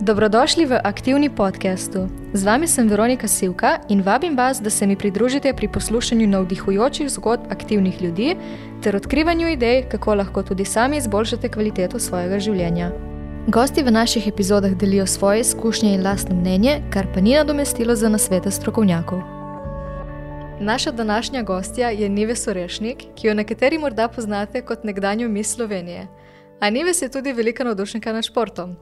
[0.00, 2.08] Dobrodošli v aktivni podkastu.
[2.36, 7.08] Z vami sem Veronika Sivka in vabim vas, da se mi pridružite pri poslušanju navdihujočih
[7.08, 8.36] zgodb aktivnih ljudi
[8.82, 12.90] ter odkrivanju idej, kako lahko tudi sami izboljšate kvaliteto svojega življenja.
[13.48, 18.08] Gosti v naših epizodah delijo svoje izkušnje in lastno mnenje, kar pa ni nadomestilo za
[18.08, 19.22] nasvete strokovnjakov.
[20.60, 26.06] Naša današnja gostja je Nives Orešnik, ki jo nekateri morda poznate kot nekdanjo mis Slovenije.
[26.60, 28.76] A Nives je tudi velika navdušenka nad športom.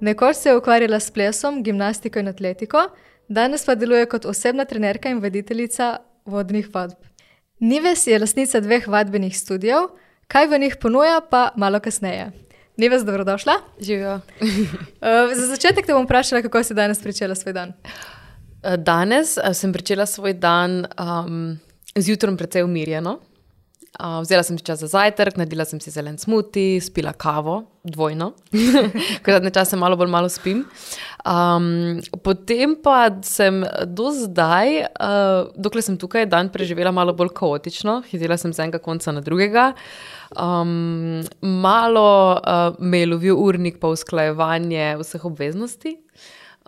[0.00, 2.84] Nekoč se je ukvarjala s plesom, gimnastiko in atletiko,
[3.28, 6.96] danes pa deluje kot osebna trenerka in voditeljica vodnih vadb.
[7.60, 9.88] Nives je lasnica dveh vadbenih studijev,
[10.30, 12.30] kaj v njih ponuja, pa malo kasneje.
[12.76, 13.52] Nives, dobrodošla.
[13.80, 14.14] Živijo.
[14.14, 17.72] Uh, za začetek te bom vprašala, kako si danes začela svoj dan.
[18.62, 21.58] Danes uh, sem začela svoj dan um,
[21.96, 23.18] zjutraj precej umirjeno.
[23.98, 28.28] Uh, vzela sem si čas za zajtrk, naredila sem si zelen smuti, spila kavo, dvojno,
[29.26, 30.60] ker zadnje čase malo bolj malo spim.
[31.26, 38.04] Um, potem pa sem do zdaj, uh, dokler sem tukaj, dan preživela malo bolj kaotično,
[38.06, 39.72] hitela sem z enega konca na drugega.
[40.30, 45.98] Um, malo uh, me je lovil urnik pa usklajevanje vseh obveznosti.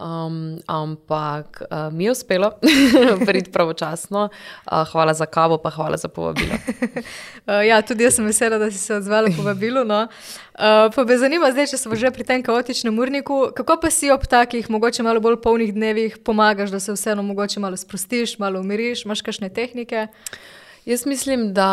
[0.00, 2.52] Um, ampak uh, mi je uspelo
[3.26, 4.28] priti pravočasno.
[4.64, 6.54] Uh, hvala za kavo, pa hvala za povabilo.
[6.54, 9.84] uh, ja, tudi jaz sem vesela, da si se odzvala povabilo.
[9.84, 10.00] No.
[10.02, 14.08] Uh, pa me zanima, zdaj, če smo že pri tem kaotičnem urniku, kako pa si
[14.10, 18.60] ob takih, mogoče malo bolj polnih dnevih, pomagaš, da se vseeno mogoče malo sprostiš, malo
[18.64, 20.06] umiriš, imaš kakšne tehnike?
[20.88, 21.68] Jaz mislim, da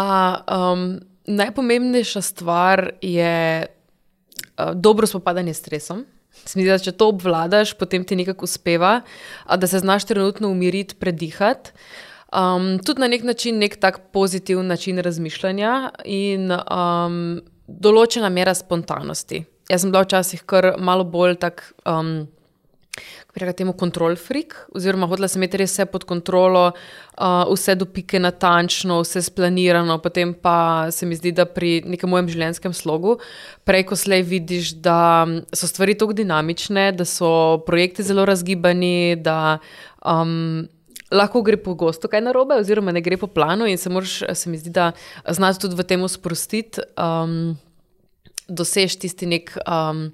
[0.52, 6.06] um, najpomembnejša stvar je uh, dobro spopadanje s stresom.
[6.46, 9.02] Zdi, da če to obvladaš, potem ti nekako uspeva,
[9.48, 11.74] da se znaš trenutno umiriti, predihati.
[12.28, 15.74] Um, tudi na nek način, nek tak pozitiven način razmišljanja
[16.06, 19.46] in um, določena mera spontanosti.
[19.72, 21.72] Jaz sem bila včasih kar malo bolj tak.
[21.88, 22.28] Um,
[23.38, 28.20] reka temu kontrol freak, oziroma hodila sem imeti vse pod kontrolo, uh, vse do pike
[28.20, 33.18] natančno, vse splanirano, potem pa se mi zdi, da pri nekem mojem življenjskem slogu
[33.68, 39.59] preko slej vidiš, da so stvari tako dinamične, da so projekti zelo razgibani, da
[40.06, 40.68] um,
[41.12, 44.59] lahko gre pogosto kaj narobe, oziroma ne gre po planu in se moraš, se mi
[44.59, 44.92] zdi, da
[45.30, 47.58] znaš tudi v tem sprostiti, um,
[48.47, 49.58] dosež tisti nek.
[49.68, 50.09] Um,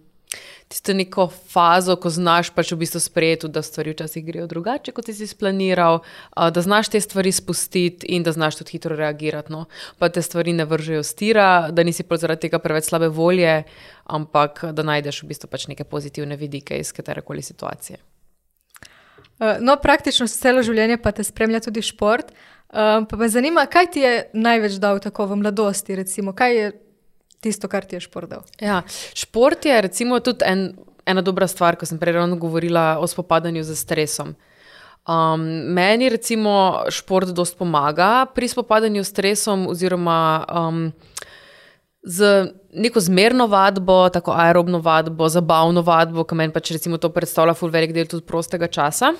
[0.73, 5.11] tisto neko fazo, ko znaš pač v bistvu sprejeti, da stvari včasih grejo drugače, kot
[5.13, 5.99] si splaniral,
[6.33, 9.53] da znaš te stvari spustiti in da znaš tudi hitro reagirati.
[9.53, 9.67] No.
[10.01, 13.63] Pa te stvari ne vržejo stira, da nisi zaradi tega preveč slabe volje,
[14.03, 18.01] ampak da najdeš v bistvu pač neke pozitivne vidike iz katerekoli situacije.
[19.61, 22.33] No, praktično celo življenje pa te spremlja tudi šport.
[22.73, 26.01] Pa me zanima, kaj ti je največ dal tako v mladosti?
[26.01, 26.71] Recimo, kaj je
[27.43, 28.47] tisto, kar ti je šport dal.
[28.63, 28.81] Ja,
[29.13, 30.71] šport je recimo tudi en,
[31.05, 34.35] ena dobra stvar, ko sem prej ravno govorila o spopadanju z stresom.
[35.03, 35.41] Um,
[35.75, 40.85] meni recimo šport dosta pomaga pri spopadanju s stresom oziroma um,
[42.03, 47.55] z neko zmerno vadbo, tako aerobno vadbo, zabavno vadbo, ki meni pač recimo to predstavlja
[47.55, 49.13] ful velik del tudi prostega časa.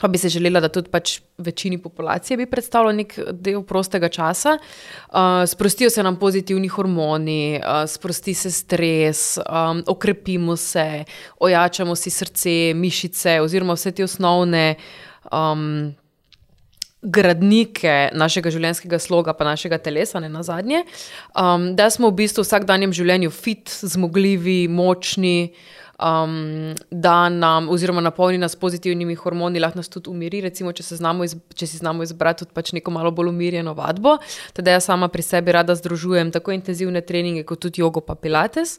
[0.00, 4.58] Pa bi se želela, da tudi pač večini populacije bi predstavljal nek del prostega časa.
[4.58, 11.04] Uh, sprostijo se nam pozitivni hormoni, uh, sprosti se stres, um, okrepimo se,
[11.40, 14.74] ojačamo si srce, mišice, oziroma vse te osnovne.
[15.32, 15.94] Um,
[17.04, 20.86] Gradnike našega življenjskega sloga, pa našega telesa, ne na zadnje,
[21.36, 27.68] um, da smo v bistvu v vsakdanjem življenju fit, zmogljivi, močni, uh, um, da nam,
[27.68, 30.40] oziroma napolni nas pozitivnimi hormoni, lahko nas tudi umiri.
[30.40, 30.82] Recimo, če,
[31.24, 34.18] iz, če si znamo izbrati tudi pač neko malo bolj umirjeno vadbo.
[34.56, 38.78] Teda jaz sama pri sebi rada združujem tako intenzivne treninge, kot tudi jogo, pa pilates.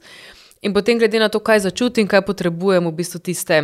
[0.61, 3.63] In potem, glede na to, kaj začutim, kaj potrebujem, v bistvu tiste.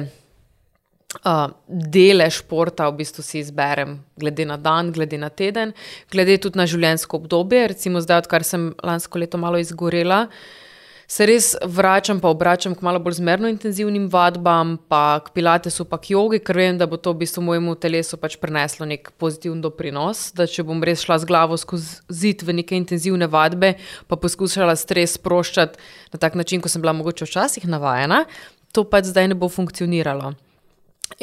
[1.28, 5.74] Uh, dele športa v bistvu si izberem, glede na dan, glede na teden,
[6.08, 7.66] glede tudi na življenjsko obdobje.
[7.74, 10.70] Recimo, zdaj, odkar sem lansko leto malo izgorela, uh,
[11.12, 15.98] se res vračam, pa obračam k malo bolj zmerno intenzivnim vadbam, pa k pilatesu, pa
[16.00, 19.60] k jogi, ker vem, da bo to v bistvu mojemu telesu pač preneslo nek pozitiven
[19.64, 20.30] doprinos.
[20.38, 23.74] Da če bom res šla z glavo skozi zid v neke intenzivne vadbe,
[24.08, 28.24] pa poskušala stres sproščati na tak način, kot sem bila mogoče včasih navajena,
[28.72, 30.32] to pač zdaj ne bo funkcioniralo.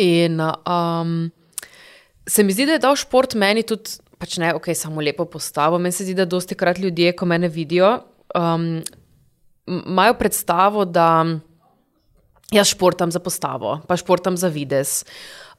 [0.05, 1.17] In um,
[2.29, 3.97] se mi zdi, da je dal šport meni tudi.
[4.19, 5.79] Pač ne, ok, samo lepo postavo.
[5.79, 8.01] Meni se zdi, da dosti krat ljudje, ko me vidijo,
[8.35, 8.83] um,
[9.69, 11.27] imajo predstavo, da
[12.51, 15.05] jaz športam za postavo, pa športam za vides.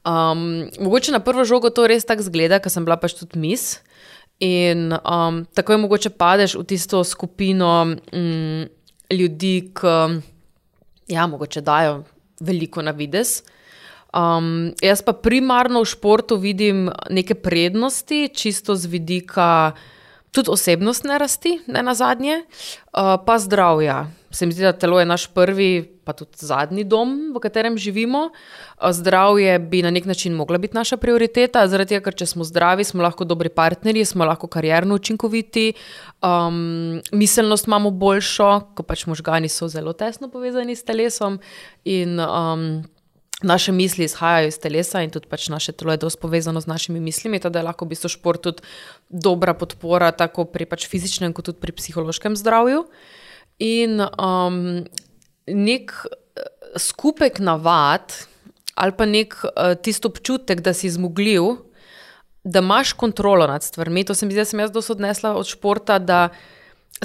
[0.04, 3.78] Um, mogoče na prvo žogo to res tako zgleda, ker sem bila pač tudi mis.
[4.40, 8.66] In um, tako je mogoče padeš v tisto skupino um,
[9.12, 9.94] ljudi, ki
[11.12, 12.02] ja, mogoče dajo
[12.40, 13.42] veliko na vides.
[14.16, 19.76] Um, jaz pa primarno v športu vidim neke prednosti, čisto z vidika
[20.30, 24.06] tudi osebnostne rasti, ne na zadnje, uh, pa zdravja.
[24.30, 28.30] Se mi zdi, da telo je naš prvi, pa tudi zadnji dom, v katerem živimo.
[28.30, 32.46] Uh, zdravje bi na nek način mogla biti naša prioriteta, zaradi tega, ker če smo
[32.46, 35.72] zdravi, smo lahko dobri partnerji, smo lahko karjerno učinkoviti,
[36.22, 41.40] um, miselnost imamo boljšo, ko pač možgani so zelo tesno povezani s telesom.
[41.84, 42.82] In, um,
[43.42, 47.00] naše misli izhajajo iz telesa in tudi pač naše telo je dosti povezano z našimi
[47.00, 48.62] mislimi, tako da je lahko v bistvu šport tudi
[49.08, 52.84] dobra podpora, tako pri pač fizičnem, kot tudi pri psihološkem zdravju.
[53.60, 54.84] In um,
[55.46, 56.44] nek eh,
[56.78, 58.12] skupek navad
[58.80, 61.58] ali pa nek uh, tisto občutek, da si zmogljiv,
[62.44, 64.04] da imaš kontrolo nad stvarmi.
[64.08, 66.28] To se mi zdi, da sem jaz dosto odnesla od športa, da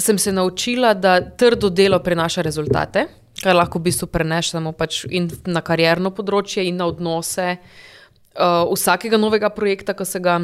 [0.00, 3.04] sem se naučila, da trdo delo prinaša rezultate
[3.42, 5.04] kar lahko v bistvu prenesemo pač
[5.46, 10.40] na karjerno področje in na odnose uh, vsakega novega projekta, ki se ga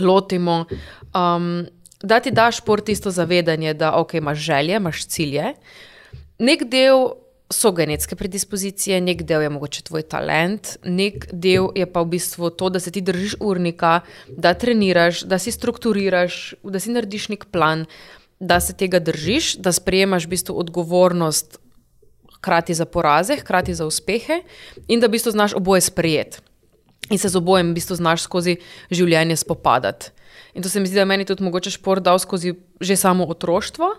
[0.00, 0.64] lotimo.
[1.14, 1.66] Um,
[2.02, 5.54] da ti daš šport isto zavedanje, da okay, imaš želje, imaš cilje.
[6.40, 7.10] Nek del
[7.50, 12.50] so genetske predispozicije, nek del je mogoče tvoj talent, nek del je pa v bistvu
[12.54, 17.50] to, da se ti držiš urnika, da treniraš, da si strukturiraš, da si narediš nek
[17.50, 17.86] plan.
[18.40, 21.58] Da se tega držiš, da sprejemaš v bistvu odgovornost
[22.40, 24.42] hkrati za poraze, hkrati za uspehe,
[24.88, 26.40] in da v bistvu znaš oboje sprejeti
[27.10, 28.56] in se z obojem v bistvu znaš skozi
[28.90, 30.14] življenje spopadati.
[30.54, 33.90] In to se mi zdi, da meni tudi mogoče šport dal skozi že samo otroštvo.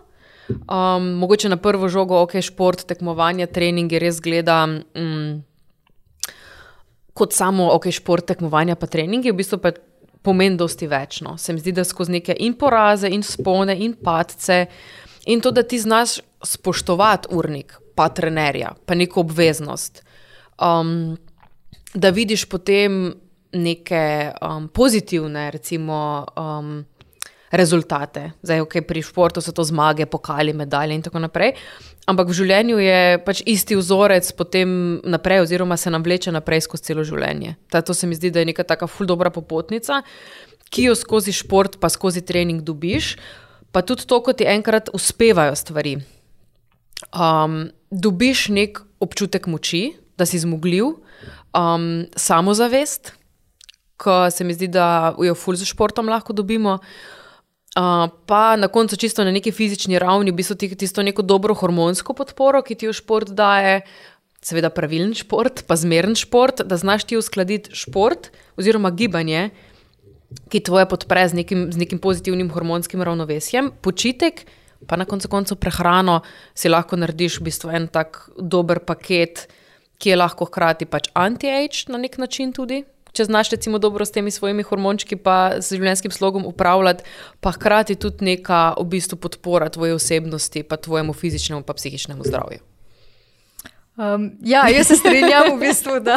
[0.52, 4.66] Um, mogoče na prvo žogo, ok, šport, tekmovanje, trening je res gleda.
[4.96, 5.44] Um,
[7.12, 9.60] Kot samo, ok, šport, tekmovanja, pa treningi, v bistvu
[10.24, 11.20] pomeni dosti več.
[11.22, 11.36] No.
[11.38, 14.64] Se mi zdi, da skozi neke in poraze, in spone, in padce,
[15.26, 20.04] in to, da ti znaš spoštovati urnik, pa trenerja, pa neko obveznost.
[20.62, 21.18] Um,
[21.94, 23.14] da vidiš potem
[23.52, 26.86] neke um, pozitivne, recimo, um,
[27.52, 28.32] rezultate.
[28.42, 31.54] Zdaj, okay, pri športu so to zmage, pokali, medalje in tako naprej.
[32.08, 36.92] Ampak v življenju je pač isti vzorec potem naprej, oziroma se nam vleče naprej skozi
[36.92, 37.58] celo življenje.
[37.70, 40.02] Ta, to se mi zdi, da je neka taka ful dobra popotnica,
[40.72, 43.18] ki jo skozi šport, pa skozi trening dobiš,
[43.72, 46.00] pa tudi to, ko ti enkrat uspevajo stvari
[47.10, 50.94] um, dobiš nek občutek moči, da si zmogljiv,
[51.58, 53.14] um, samozavest,
[54.02, 56.80] ki se mi zdi, da jo ful z športom lahko dobimo.
[57.72, 61.56] Uh, pa na koncu, čisto na neki fizični ravni, v bistvu ti tisto neko dobro
[61.56, 63.82] hormonsko podporo, ki ti jo šport daje,
[64.44, 69.52] seveda pravilen šport, pa zmeren šport, da znaš ti uskladiti šport oziroma gibanje,
[70.50, 74.46] ki tvoje podpre z nekim, z nekim pozitivnim hormonskim ravnovesjem, počitek
[74.88, 76.22] pa na koncu koncev prehrano,
[76.58, 79.48] si lahko narediš v bistvu en tak dober paket,
[80.02, 82.82] ki je lahko hkrati pač anti-age na nek način tudi.
[83.12, 87.04] Če znaš recimo dobro s temi svojimi hormončki, pa s življenjskim slogom upravljati,
[87.44, 92.71] pa hkrati tudi neka v bistvu podpora tvoje osebnosti, pa tvojemu fizičnemu in psihičnemu zdravju.
[94.02, 96.16] Um, ja, jaz se strinjam, v bistvu, da,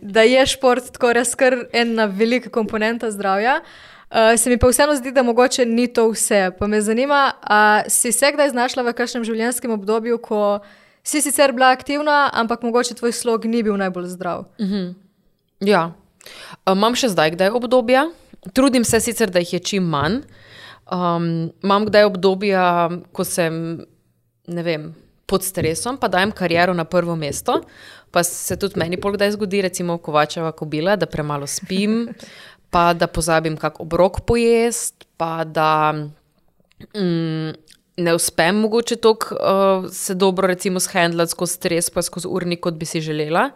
[0.00, 3.60] da je šport tako res kar ena velika komponenta zdravja.
[3.60, 6.50] Uh, Uh, se mi pa vseeno zdi, da mogoče ni to vse.
[6.58, 10.60] Pa me zanima, ali si se kdaj znašla v kakšnem življenjskem obdobju, ko
[11.02, 14.46] si sicer bila aktivna, ampak mogoče tvoj slog ni bil najbolj zdrav.
[14.58, 14.74] Uh mhm.
[14.74, 14.94] -huh.
[15.60, 15.92] Ja,
[16.66, 18.10] uh, imam še zdaj kdaj obdobja,
[18.52, 20.22] trudim se sicer, da jih je čim manj.
[20.92, 23.82] Um, imam kdaj obdobja, ko sem,
[24.46, 24.94] ne vem.
[25.26, 27.60] Pod stresom, pa dajem kariero na prvo mesto,
[28.10, 32.06] pa se tudi meni pol kdaj zgodi, recimo, kovačeva kobila, da premalo spim,
[32.72, 35.92] pa da pozabim kak obrok pojesti, pa da
[36.94, 37.50] mm,
[37.96, 42.74] ne uspem mogoče tako uh, se dobro, recimo, shendlati skozi stres, pa skozi urnik, kot
[42.74, 43.50] bi si želela.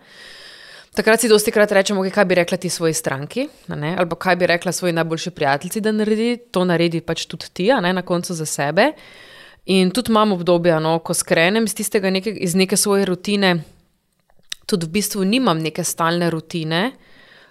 [0.95, 4.47] Takrat si dosti krat rečemo, okay, kaj bi rekla ti svoji stranki, ali kaj bi
[4.47, 8.47] rekla svoji najboljši prijateljici, da naredi, to naredi pač tudi ti, ne, na koncu za
[8.47, 8.93] sebe.
[9.71, 13.61] In tudi imam obdobje, no, ko skrenem iz, neke, iz neke svoje rutine,
[14.67, 16.91] tudi v bistvu nimam neke stalne rutine.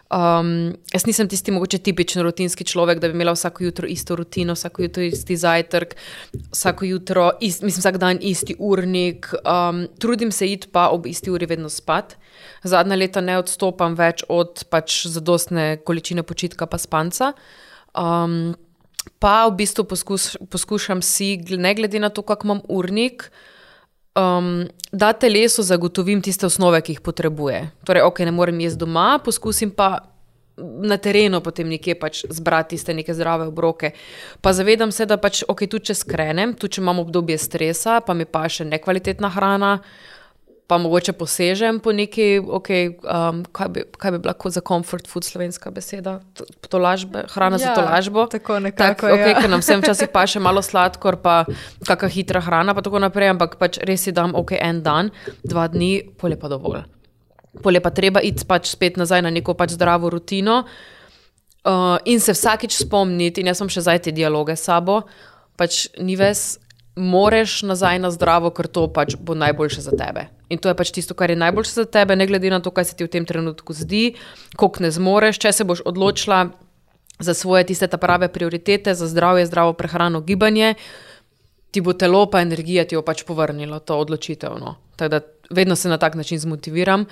[0.09, 4.55] Um, jaz nisem tisti mogoče tipičen rutinski človek, da bi imela vsako jutro isto rutino,
[4.57, 5.93] vsako jutro isti zajtrk,
[6.51, 9.29] vsako jutro, ist, mislim, vsak dan isti urnik.
[9.45, 12.17] Um, trudim se iti pa ob isti uri vedno spat.
[12.63, 17.31] Zadnja leta ne odstopam več od pač zadostne količine počitka pa spanca.
[17.93, 18.55] Um,
[19.19, 23.29] pa v bistvu poskus, poskušam si, ne glede na to, kako imam urnik
[24.19, 27.69] um, da telesu zagotovim tiste osnove, ki jih potrebuje.
[27.85, 29.99] Torej, ok, ne morem jaz doma, poskusim pa
[30.59, 33.93] na terenu potem nekje pač zbrati tiste neke zdrave obroke.
[34.41, 38.13] Pa zavedam se, da pač, ok, tudi če skrenem, tudi če imam obdobje stresa, pa
[38.13, 39.77] mi pa še nekvalitetna hrana.
[40.69, 45.07] Pa mogoče posežem po neki, okay, um, kaj, bi, kaj bi bila kot za comfort
[45.09, 46.19] food slovenska beseda,
[46.69, 48.27] tolažbe, hrana ja, za tolažbo.
[48.29, 49.07] Tako nekako.
[49.09, 49.39] Tak, okay, ja.
[49.41, 51.41] Ker nam vsem včasih pa še malo sladkor, pa
[51.89, 55.09] kakšna hitra hrana, pa tako naprej, ampak pač res si dam ok en dan,
[55.41, 56.85] dva dni, pol je pa dovolj.
[57.65, 60.61] Pol je pa treba iti pač spet nazaj na neko pač zdravo rutino.
[61.65, 65.01] Uh, in se vsakič spomniti, in jaz sem še zdaj te dialoge s sabo,
[65.57, 66.59] pač ni ves,
[66.99, 70.27] moreš nazaj na zdravo, ker to pač bo najboljše za tebe.
[70.51, 72.91] In to je pač tisto, kar je najboljše za tebe, ne glede na to, kaj
[72.91, 74.19] se ti v tem trenutku zdi,
[74.59, 76.49] koliko ne zmoreš, če se boš odločila
[77.19, 80.75] za svoje tiste prave prioritete, za zdravje, zdravo prehrano, gibanje,
[81.71, 84.57] ti bo telo pa energija ti jo pač povrnilo, to odločitev.
[84.59, 84.75] No.
[84.97, 87.05] Da vedno se na tak način zmotiviram.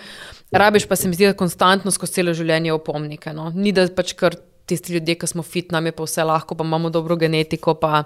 [0.51, 3.34] Rabiš pa se mi zdi, da konstantno skozi celo življenje opomnike.
[3.34, 3.51] No.
[3.56, 4.36] Ni da pač kar
[4.67, 8.03] tisti ljudje, ki smo fit, nam je pa vse lahko, pa imamo dobro genetiko, pa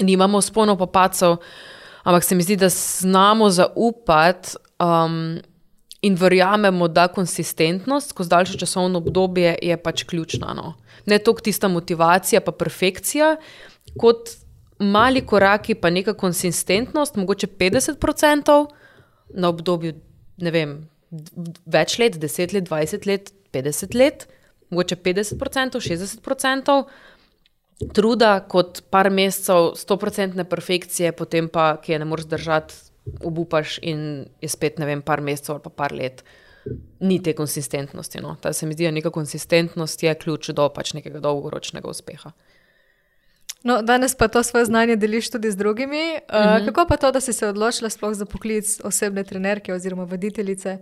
[0.00, 1.36] nimamo spolno popacov,
[2.02, 5.38] ampak se mi zdi, da znamo zaupati um,
[6.02, 10.54] in verjamemo, da konsistentnost skozi daljše časovno obdobje je pač ključna.
[10.54, 10.74] No.
[11.06, 13.36] Ne toliko tista motivacija, pa perfekcija,
[13.98, 14.30] kot
[14.78, 18.66] mali koraki, pa neka konsistentnost, mogoče 50%
[19.34, 19.94] na obdobju,
[20.36, 20.76] ne vem,
[21.66, 24.26] več let, 10 let, 20 let, 50 let,
[24.70, 26.84] mogoče 50%, 60%
[27.94, 32.74] truda, kot par mesecev, stoprocentne perfekcije, potem pa, ki je ne moreš držati,
[33.24, 36.24] obupaš in je spet, ne vem, par mesecev ali pa par let.
[37.00, 38.20] Ni te konsistentnosti.
[38.24, 38.36] No.
[38.40, 42.32] Ta se mi zdi, da neka konsistentnost je ključ do pač nekega dolgoročnega uspeha.
[43.64, 46.20] No, danes pa to svoje znanje deliš tudi z drugimi.
[46.28, 46.66] Uh, uh -huh.
[46.66, 50.78] Kako pa to, da si se odločila za poklic osebne trenerke oziroma voditeljice?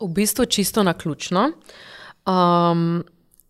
[0.00, 1.52] V bistvu čisto na ključno.
[2.26, 3.04] Um,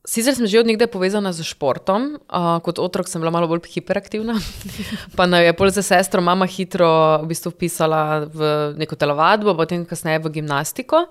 [0.04, 3.64] Sicer sem že od nekdaj povezana z športom, uh, kot otrok sem bila malo bolj
[3.72, 4.36] hiperaktivna.
[5.16, 8.40] pa naj je pol za sestro mama hitro v bistvu vpisala v
[8.76, 11.08] neko telovadbo, potem kasneje v gimnastiko.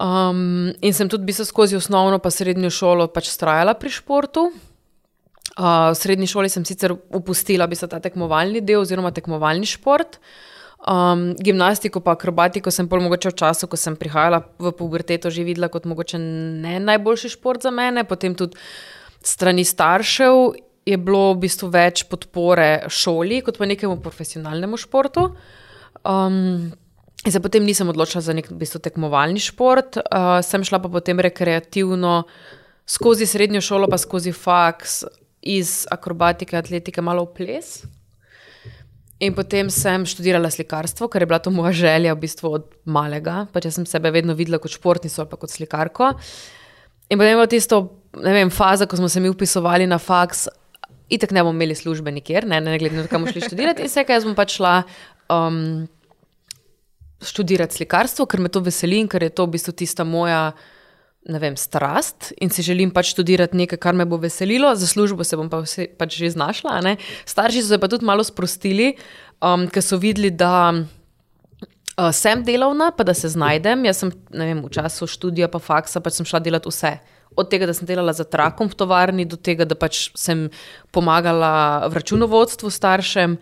[0.00, 4.48] Um, in sem tudi v bistvu skozi osnovno pa srednjo šolo pač trajala pri športu.
[5.52, 10.16] Uh, v srednji šoli sem sicer upustila bi se ta tekmovalni del oziroma tekmovalni šport.
[10.82, 15.46] Um, gimnastiko, pa akrobatiko sem pol mogoče v času, ko sem prihajala v puberteto, že
[15.46, 18.02] videla kot mogoče ne najboljši šport za mene.
[18.02, 18.58] Potem tudi
[19.22, 25.30] strani staršev je bilo v bistvu več podpore šoli, kot pa nekemu profesionalnemu športu.
[26.02, 26.72] Um,
[27.22, 31.22] Zdaj, potem nisem odločila za nek v bistvu, tekmovalni šport, uh, sem šla pa potem
[31.22, 32.24] rekreativno
[32.82, 35.04] skozi srednjo šolo, pa skozi faks
[35.38, 37.76] iz akrobatike, atletike, malo v ples.
[39.22, 43.44] In potem sem študirala slikarstvo, ker je bila to moja želja v bistvu od malega.
[43.54, 46.10] Pač sem sebe vedno videla kot športnico ali kot slikarko.
[47.12, 47.78] In potem je bila tisto,
[48.18, 50.48] ne vem, faza, ko smo se mi upisovali na faks,
[51.12, 53.84] itek ne bomo imeli službe nikjer, ne, ne glede na to, kam šli študirati.
[53.84, 54.74] In vse, kaj jaz bom pač šla
[55.30, 55.58] um,
[57.22, 60.48] študirati slikarstvo, ker me to veseli in ker je to v bistvu tista moja
[61.24, 65.24] ne vem, strast in si želim pač študirati nekaj, kar me bo veselilo, za službo
[65.24, 66.80] se bom pa vse, pač že znašla.
[66.82, 66.96] Ne?
[67.26, 68.96] Starši so se pa tudi malo sprostili,
[69.38, 73.86] um, ker so videli, da uh, sem delovna, pa da se znajdem.
[73.86, 76.96] Jaz sem vem, v času študija, pa faksa, pač sem šla delati vse.
[77.38, 80.48] Od tega, da sem delala za trakom v tovarni, do tega, da pač sem
[80.92, 83.38] pomagala v računovodstvu staršem.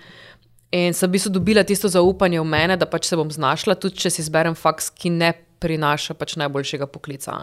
[0.70, 3.98] In sem v bistvu dobila tisto zaupanje v mene, da pač se bom znašla, tudi
[4.04, 7.36] če si izberem faks, ki ne prinaša pač najboljšega poklica.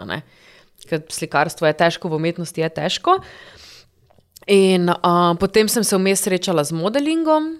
[0.88, 3.18] Ker slikarstvo je težko, v umetnosti je težko.
[4.48, 7.58] In uh, potem sem se vmes srečala z modelingom,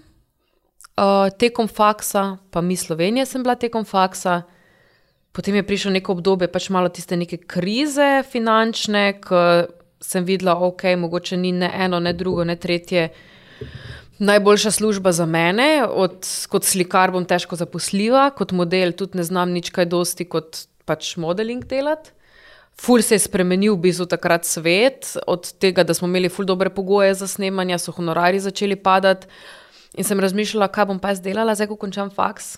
[0.97, 4.41] uh, tekom faksa, pa mi Slovenije sem bila tekom faksa.
[5.31, 9.69] Potem je prišlo neko obdobje, pač malo tiste neke krize finančne, ko
[10.01, 13.09] sem videla, okay, mogoče ni ne eno, ne drugo, ne tretje.
[14.19, 19.53] Najboljša služba za mene, od, kot slikar bom težko zaposljiva, kot model tudi ne znam
[19.55, 22.11] nič kaj dosti kot pač modeling delati.
[22.79, 26.71] Ful se je spremenil v bistvu takrat svet, od tega, da smo imeli ful dobre
[26.71, 29.27] pogoje za snemanje, so honorari začeli padati.
[29.95, 32.57] In sem razmišljala, kaj bom pa zdaj delala, zdaj ko končam faks.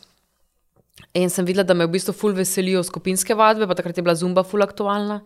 [1.13, 4.17] In sem videla, da me v bistvu ful veselijo skupinske vadbe, pa takrat je bila
[4.17, 5.21] zumba ful aktualna.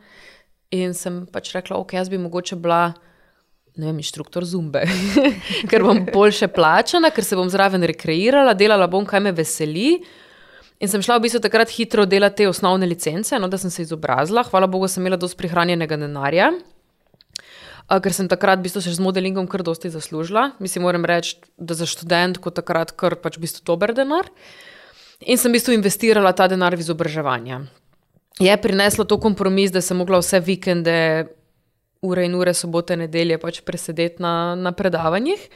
[0.76, 2.94] In sem pač rekla, ok, jaz bi mogoče bila
[3.76, 4.86] vem, inštruktor zumbe,
[5.70, 9.90] ker bom boljše plačana, ker se bom zraven rekreirala, delala bom, kaj me veseli.
[10.84, 13.86] In sem šla v bistvu takrat hitro delati te osnovne licence, no, da sem se
[13.86, 14.44] izobrazila.
[14.48, 16.50] Hvala Bogu, sem imela dosti prihranjenega denarja,
[17.88, 20.50] ker sem takrat v bistvu še z modelingom kar dosti zaslužila.
[20.64, 24.28] Mislim, moram reči, da za študentko takrat kar pač v bistvu dober denar.
[25.24, 27.64] In sem v bistvu investirala ta denar v izobraževanje.
[28.44, 30.98] Je prineslo to kompromis, da sem mogla vse vikende
[32.06, 35.50] ure in ure sobote, nedelje pač presedeti na, na predavanjih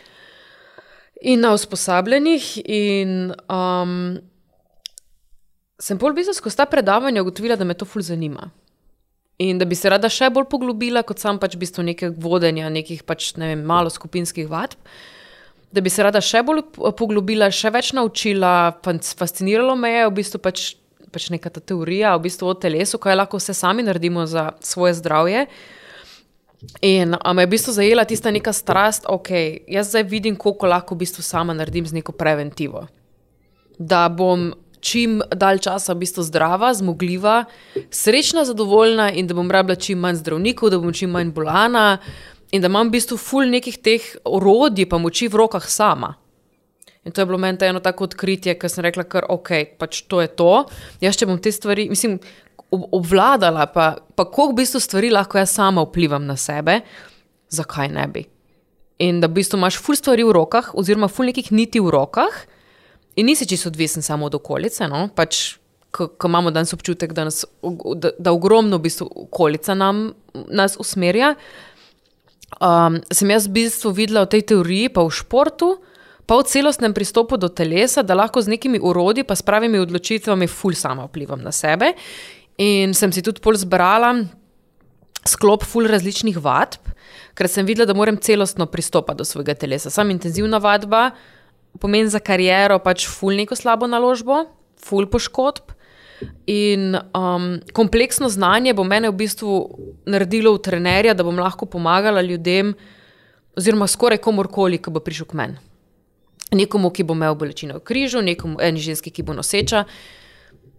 [1.22, 2.50] in na usposabljanjih.
[2.66, 3.14] In,
[3.52, 4.18] um,
[5.80, 8.50] sem bolj v bistvu skozi ta predavanja ugotovila, da me to ful zanima.
[9.40, 12.68] In da bi se rada še bolj poglobila, kot sam pač v bistvu nekaj vodenja,
[12.72, 14.76] nekih pač ne vem, malo skupinskih vadb.
[15.72, 16.66] Da bi se rada še bolj
[16.98, 20.64] poglobila, še več naučila, fasciniralo me je v bistvu pač,
[21.14, 24.98] pač neka ta teorija v bistvu o telesu, kaj lahko vse sami naredimo za svoje
[25.00, 25.46] zdravje.
[26.82, 29.30] In me je v bistvu zajela tista neka strast, ok,
[29.68, 32.88] jaz zdaj vidim, koliko lahko v bistvu sama naredim z neko preventivo.
[33.80, 37.46] Da bom čim dalj časa v bistvu zdrava, zmogljiva,
[37.92, 42.00] srečna, zadovoljna in da bom rabila čim manj zdravnikov, da bom čim manj bolana
[42.52, 46.16] in da imam v bistvu ful nekih teh orodij pa moči v rokah sama.
[47.06, 50.28] In to je bilo meni eno tako odkritje, ker sem rekla, kar ok, pač je
[50.36, 50.66] to.
[51.02, 52.20] Jaz, če bom te stvari, mislim,
[52.72, 56.82] obvladala, pa, pa koliko v bistvu stvari lahko jaz sama vplivam na sebe,
[57.50, 58.26] zakaj ne bi.
[59.00, 62.44] In da v bistvu imaš ful stvari v rokah, oziroma ful nekih niti v rokah,
[63.16, 64.88] in nisi čisto odvisen samo od okolice.
[64.88, 65.08] No?
[65.16, 65.58] Pač,
[65.92, 67.46] ko imamo danes občutek, da, nas,
[67.96, 70.12] da, da ogromno v bistvu okolica nam,
[70.48, 71.34] nas usmerja.
[72.60, 75.78] Um, sem jaz v bistvu videla v tej teoriji, pa v športu,
[76.30, 80.46] pa v celostnem pristopu do telesa, da lahko z nekimi urodji, pa s pravimi odločitvami,
[80.46, 81.94] ful sama vplivam na sebe.
[82.60, 84.12] In sem si tudi pol zbrala
[85.28, 86.92] sklop ful različnih vadb,
[87.38, 89.90] ker sem videla, da moram celostno pristopati do svojega telesa.
[89.90, 91.12] Sam intenzivna vadba
[91.80, 94.44] pomeni za kariero pač ful neko slabo naložbo,
[94.84, 95.76] ful poškodb.
[96.52, 99.54] In um, kompleksno znanje bo mene v bistvu
[100.10, 102.74] naredilo v trenerja, da bom lahko pomagala ljudem,
[103.56, 105.62] oziroma skoraj komorkoli, ki bo prišel k meni.
[106.60, 109.86] Nekomu, ki bo imel bolečino v križu, nekomu, eni ženski, ki bo noseča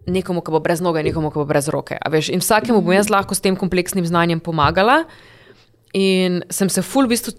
[0.07, 1.97] nekomu, ki bo brez noge, nekomu, ki bo brez roke.
[2.31, 5.03] In vsakemu bom jaz lahko s tem kompleksnim znanjem pomagala.
[5.93, 7.33] In sem se ful v bistvu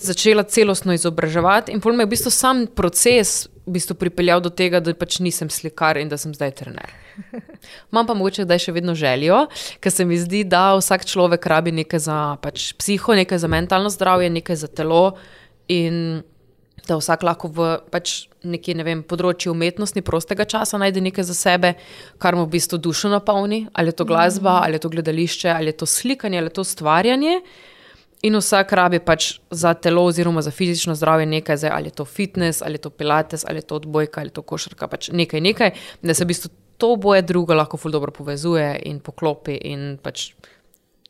[0.00, 4.48] začela celostno izobraževati, in pol me je v bistvu sam proces v bistvu pripeljal do
[4.48, 6.88] tega, da pač nisem slikar in da sem zdaj trener.
[7.92, 9.44] Imam pa mogoče zdaj še vedno željo,
[9.84, 13.92] ker se mi zdi, da vsak človek rabi nekaj za pač, psiho, nekaj za mentalno
[13.92, 15.18] zdravje, nekaj za telo.
[15.68, 16.24] In
[16.86, 21.36] da vsak lahko v pač, neki ne vem, področju umetnosti prostega časa najde nekaj za
[21.36, 21.74] sebe,
[22.22, 24.62] kar mu v bistvu dušo napolni, ali je to glasba, mm.
[24.64, 27.40] ali je to gledališče, ali je to slikanje, ali je to ustvarjanje.
[28.26, 32.04] In vsak rabi pač za telo, oziroma za fizično zdravje nekaj, zdaj, ali je to
[32.04, 35.40] fitness, ali je to pilates, ali je to odbojka, ali je to košarka, pač nekaj,
[35.40, 35.70] nekaj,
[36.02, 39.58] da se v bistvu to boje drugo lahko ful dobro povezuje in poklopi.
[39.70, 40.32] In pač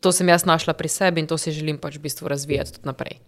[0.01, 2.89] to sem jaz našla pri sebi in to si želim pač v bistvu razvijati tudi
[2.89, 3.21] naprej.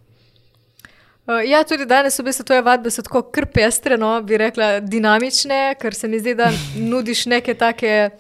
[1.27, 5.75] Uh, ja, tudi danes v bistvu tvoje vadbe so tako krpestre, no, bi rekla, dinamične,
[5.81, 8.11] ker se mi zdi, da nudiš neke take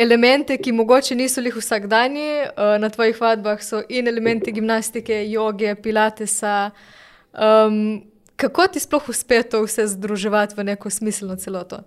[0.00, 2.30] elemente, ki mogoče niso jih vsakdanji.
[2.56, 6.72] Uh, na tvojih vadbah so in elementi gimnastike, joge, pilatesa.
[7.36, 8.02] Um,
[8.36, 11.84] kako ti sploh uspe to vse združevati v neko smiselno celoto?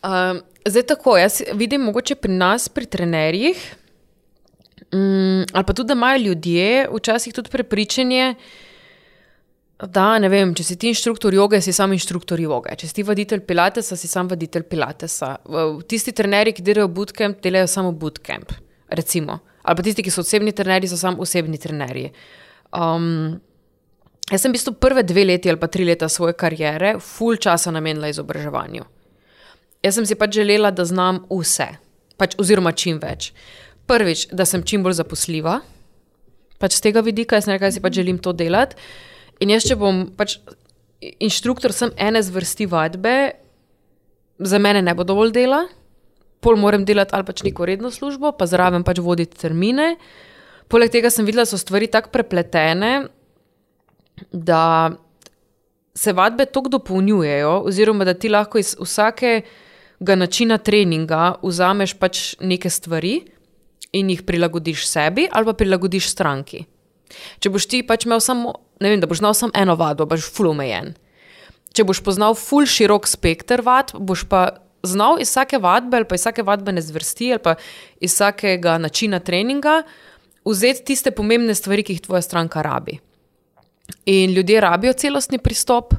[0.00, 3.60] Um, zdaj tako, jaz vidim mogoče pri nas, pri trenerjih,
[4.90, 8.70] um, ali pa tudi, da imajo ljudje včasih tudi prepričanje, Da,
[9.82, 12.76] ne vem, če si ti inštruktor joge, si sam inštruktor joge.
[12.78, 15.36] Če si ti voditelj pilatesa, si sam voditelj pilatesa.
[15.88, 18.54] Tisti trenerji, ki delajo bootcamp, delajo samo bootcamp.
[18.94, 19.40] Recimo.
[19.64, 22.12] Ali pa tisti, ki so osebni trenerji, so samo osebni trenerji.
[22.74, 23.40] Um,
[24.30, 27.72] jaz sem v bistvu prve dve leti ali pa tri leta svoje kariere, full časa
[27.74, 28.86] namenila izobraževanju.
[29.84, 31.66] Jaz sem si pač želela, da znam vse,
[32.16, 33.32] pač, oziroma čim več.
[33.90, 35.58] Prvič, da sem čim bolj zaposljiva,
[36.62, 38.78] pač z tega vidika, jaz nekaj si pač želim to delati.
[39.42, 40.38] In jaz, če bom pač
[41.00, 43.14] inštruktor, sem ene zvrsti vadbe,
[44.38, 45.64] za mene ne bo dovolj dela,
[46.44, 49.94] pol moram delati ali pač neko redno službo, pa zraven pač voditi termine.
[50.68, 52.92] Poleg tega sem videla, da so stvari tako prepletene,
[54.32, 54.92] da
[55.94, 62.70] se vadbe tako dopolnjujejo, oziroma da ti lahko iz vsakega načina treninga vzameš pač neke
[62.70, 63.20] stvari
[63.94, 66.64] in jih prilagodiš sebi ali pa prilagodiš stranki.
[67.38, 70.28] Če boš ti pač imel samo ne vem, da boš znal samo eno vadbo, boš
[70.34, 70.94] ful omejen.
[71.74, 74.44] Če boš poznal ful širok spekter vad, boš pa
[74.84, 77.54] znal iz vsake vadbe ali pa iz vsake vadbene zvrsti ali pa
[78.00, 79.82] iz vsakega načina treninga
[80.44, 82.98] vzeti tiste pomembne stvari, ki jih tvoja stranka rabi.
[84.06, 85.94] In ljudje rabijo celostni pristop.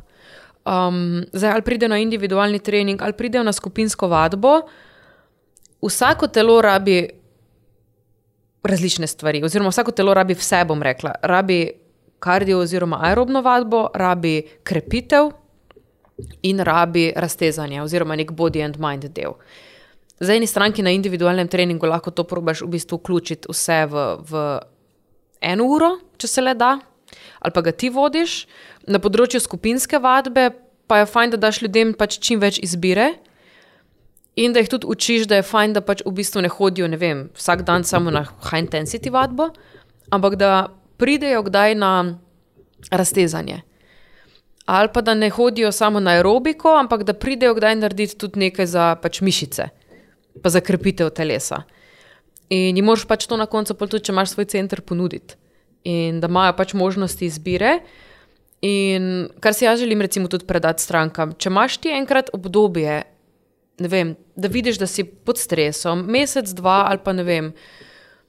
[0.66, 4.60] Um, zdaj, ali pridejo na individualni trening, ali pridejo na skupinsko vadbo,
[5.82, 7.10] vsako telo rabi
[8.68, 11.16] različne stvari, oziroma vsako telo rabi vse, bom rekla.
[11.22, 11.72] Rabi
[12.20, 15.32] kardio oziroma aerobno vadbo, rabi krepitev
[16.42, 19.36] in rabi raztezanje oziroma nek body and mind del.
[20.20, 24.44] Za eni stranki na individualnem treningu lahko to probaš v bistvu vključiti vse v, v
[25.42, 26.78] eno uro, če se le da,
[27.40, 28.46] ali pa ga ti vodiš.
[28.88, 30.50] Na področju skupinske vadbe
[30.88, 33.12] pa je fajn, da daš ljudem pač čim več izbire.
[34.36, 36.98] In da jih tudi učiš, da je fajn, da pač v bistvu ne hodijo ne
[37.00, 39.50] vem, vsak dan samo na high intensity vadbo,
[40.12, 40.68] ampak da
[41.00, 41.92] pridejo kdaj na
[42.92, 43.62] raztezanje.
[44.66, 48.66] Ali pa da ne hodijo samo na aerobiko, ampak da pridejo kdaj narediti tudi nekaj
[48.66, 49.70] za pač mišice,
[50.44, 51.64] pa za krepitev telesa.
[52.50, 55.38] In jim moraš pač to na koncu, tudi če imaš svoj center, ponuditi.
[55.86, 57.80] In da imajo pač možnosti izbire.
[58.66, 61.34] In kar si jaz želim, recimo, tudi predati strankam.
[61.38, 63.04] Če imaš ti enkrat obdobje,
[63.80, 67.52] vem, da vidiš, da si pod stresom, mesec, dva ali pa ne vem,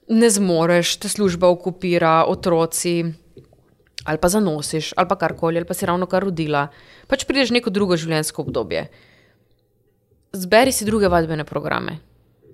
[0.09, 3.05] ne zmoreš, te služba okupira, otroci
[4.07, 6.69] ali pa zanosiš, ali pa karkoli, ali pa si ravno kar rodila,
[7.11, 8.85] pač prideš neko drugo življenjsko obdobje.
[10.37, 11.99] Zberi si druge vadbene programe.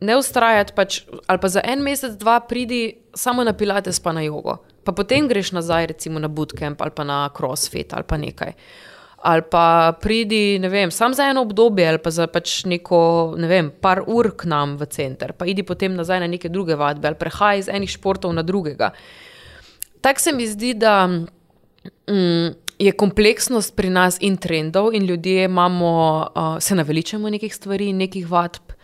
[0.01, 4.25] Ne ustrajati, pač, ali pa za en mesec, dva, pridi samo na pilates, pa na
[4.25, 4.63] jogo.
[4.83, 8.57] Pa potem greš nazaj, recimo na bootcamp ali pa na crossfit ali pa nekaj.
[9.23, 13.47] Ali pa pridi, ne vem, samo za eno obdobje ali pa za pač neko, ne
[13.47, 17.07] vem, par ur k nam v center, pa idi potem nazaj na neke druge vadbe
[17.07, 18.91] ali prehaj iz enih športov na drugega.
[20.03, 25.93] Tako se mi zdi, da mm, je kompleksnost pri nas in trendov, in ljudje imamo,
[26.35, 28.75] uh, se naveličamo nekih stvari, nekih vadb.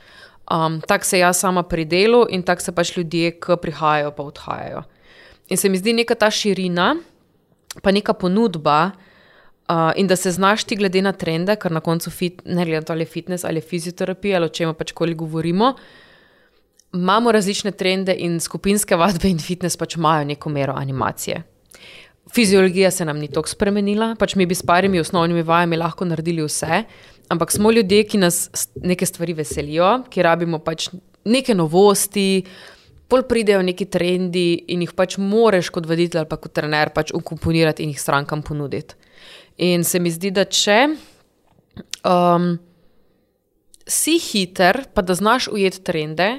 [0.51, 4.23] Um, tako se jaz sama pri delu in tako se pač ljudje, ki prihajajo, pa
[4.23, 4.83] odhajajo.
[5.49, 6.95] In se mi zdi neka ta širina,
[7.83, 8.91] pa neka ponudba,
[9.69, 12.81] uh, in da se znaš ti glede na trende, kar na koncu fit, ne glede
[12.81, 15.75] na to, ali je fitness ali je fizioterapija ali o čem pač koli govorimo.
[16.95, 21.43] Imamo različne trende in skupinske vadbe in fitness pač imajo neko mero animacije.
[22.35, 26.45] Fiziologija se nam ni tako spremenila, pač mi bi s parimi osnovnimi vajami lahko naredili
[26.45, 26.83] vse,
[27.29, 30.91] ampak smo ljudje, ki nas neke stvari veselijo, ki rabimo pač
[31.25, 32.45] neke novosti,
[33.09, 37.13] pol pridejo neki trendi in jih pač moreš kot voditelj ali pa kot trener pač
[37.17, 38.95] ukomponirati in jih strankam ponuditi.
[39.59, 40.79] In se mi zdi, da če
[42.07, 42.53] um,
[43.89, 46.31] si hiter, pa da znaš ujeti trende,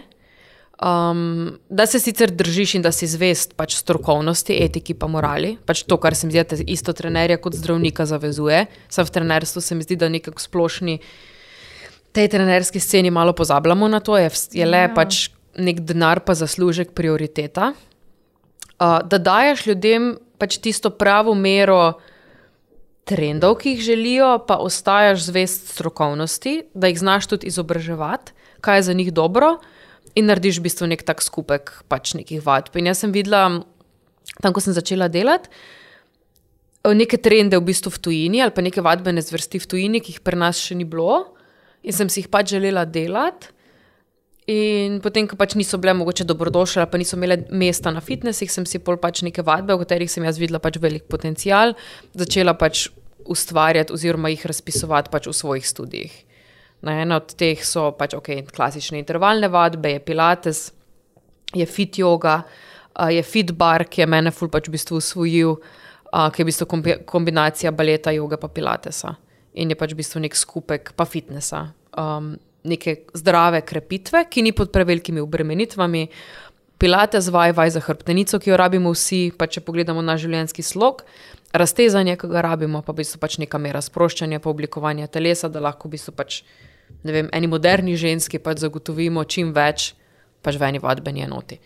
[0.79, 5.57] Um, da se sicer držiš in da si zvest pač strokovnosti, etiki, pa morali.
[5.67, 8.61] Pač to, kar se mi zdi, da isto trenerja kot zdravnika zavezuje.
[8.87, 11.01] Sam v trenerstvu se mi zdi, da nekako splošni
[12.15, 14.93] tej trenerski sceni malo pozabljamo na to, je, je le ja.
[14.95, 15.27] pač
[15.59, 17.73] nek denar, pa zaslužek prioriteta.
[18.79, 21.99] Uh, da daješ ljudem pač tisto pravo mero
[23.09, 28.87] trendov, ki jih želijo, pa ostajaš zvest strokovnosti, da jih znaš tudi izobraževati, kaj je
[28.89, 29.57] za njih dobro
[30.15, 32.75] in narediš v bistvu nek tak skupek pač nekih vadb.
[32.77, 33.61] In jaz sem videla,
[34.41, 35.49] tam ko sem začela delati,
[36.95, 40.23] neke trende v bistvu v tujini ali pa neke vadbene zvrsti v tujini, ki jih
[40.23, 41.35] pri nas še ni bilo
[41.83, 43.55] in sem si jih pač želela delati.
[44.49, 48.65] In potem, ko pač niso bile mogoče dobrodošle, pa niso imele mesta na fitnesih, sem
[48.65, 51.75] si pol pač neke vadbe, v katerih sem jaz videla pač velik potencial,
[52.17, 52.87] začela pač
[53.25, 56.13] ustvarjati oziroma jih razpisovati pač v svojih študijih.
[56.81, 60.71] Na ena od teh so pač okay, klasične intervalne vadbe, je pilates,
[61.53, 62.41] je fit yoga,
[62.95, 66.45] uh, je fit bar, ki je mene ful pač v bistvu usvojil, uh, ki je
[66.45, 69.15] v bistvu kombi kombinacija baleta, yoga in pilatesa.
[69.53, 71.73] In je pač v bistvu nek skupek pa fitnesa.
[71.97, 76.07] Um, neke zdrave krepitve, ki ni pod prevelikimi obremenitvami.
[76.79, 81.03] Pilates, vaj, vaj za hrbtenico, ki jo rabimo vsi, pa če pogledamo na življenjski slog,
[81.53, 85.63] raztezanje, ki ga rabimo, pa v bistvu pač neka mera sproščanja, pa oblikovanja telesa, da
[85.63, 86.43] lahko v bistvu pač
[87.03, 89.93] ne vem, eni moderni ženski pač zagotovimo čim več
[90.45, 91.59] pač v eni vadbeni enoti.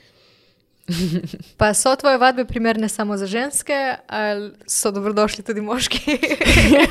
[1.60, 6.18] pa so tvoje vadbe primerne samo za ženske, ali so dobrodošli tudi moški?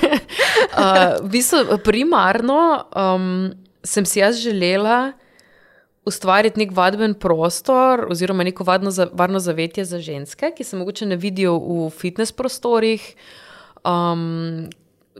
[0.78, 3.52] uh, v bistvu, primarno um,
[3.85, 5.12] sem si jaz želela
[6.04, 11.16] ustvariti nek vadben prostor, oziroma neko vadno, varno zavetje za ženske, ki se mogoče ne
[11.16, 13.14] vidijo v fitness prostorih.
[13.84, 14.70] Um,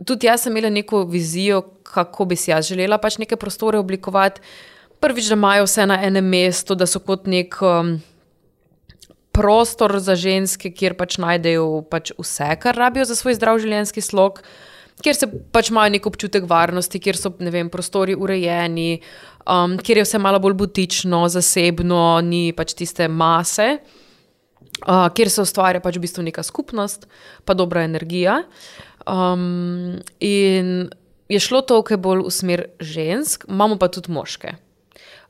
[0.05, 4.41] tudi jaz sem imela neko vizijo, kako bi si jaz želela pač neke prostore oblikovati.
[4.99, 7.97] Prvič, da imajo vse na enem mestu, da so kot nek um,
[9.31, 14.43] prostor za ženske, kjer pač najdejo pač vse, kar rabijo za svoj zdrav življenjski slog,
[15.01, 19.01] kjer se pač imajo nek občutek varnosti, kjer so vem, prostori urejeni,
[19.49, 23.77] um, kjer je vse malo bolj butično, zasebno, ni pač tiste mase.
[24.83, 27.07] Uh, kjer se ustvarja pač v bistvu neka skupnost,
[27.45, 28.41] pa dobra energija.
[29.07, 30.89] Um, in
[31.31, 34.57] je šlo to, kaj bolj v smer žensk, imamo pa tudi moške.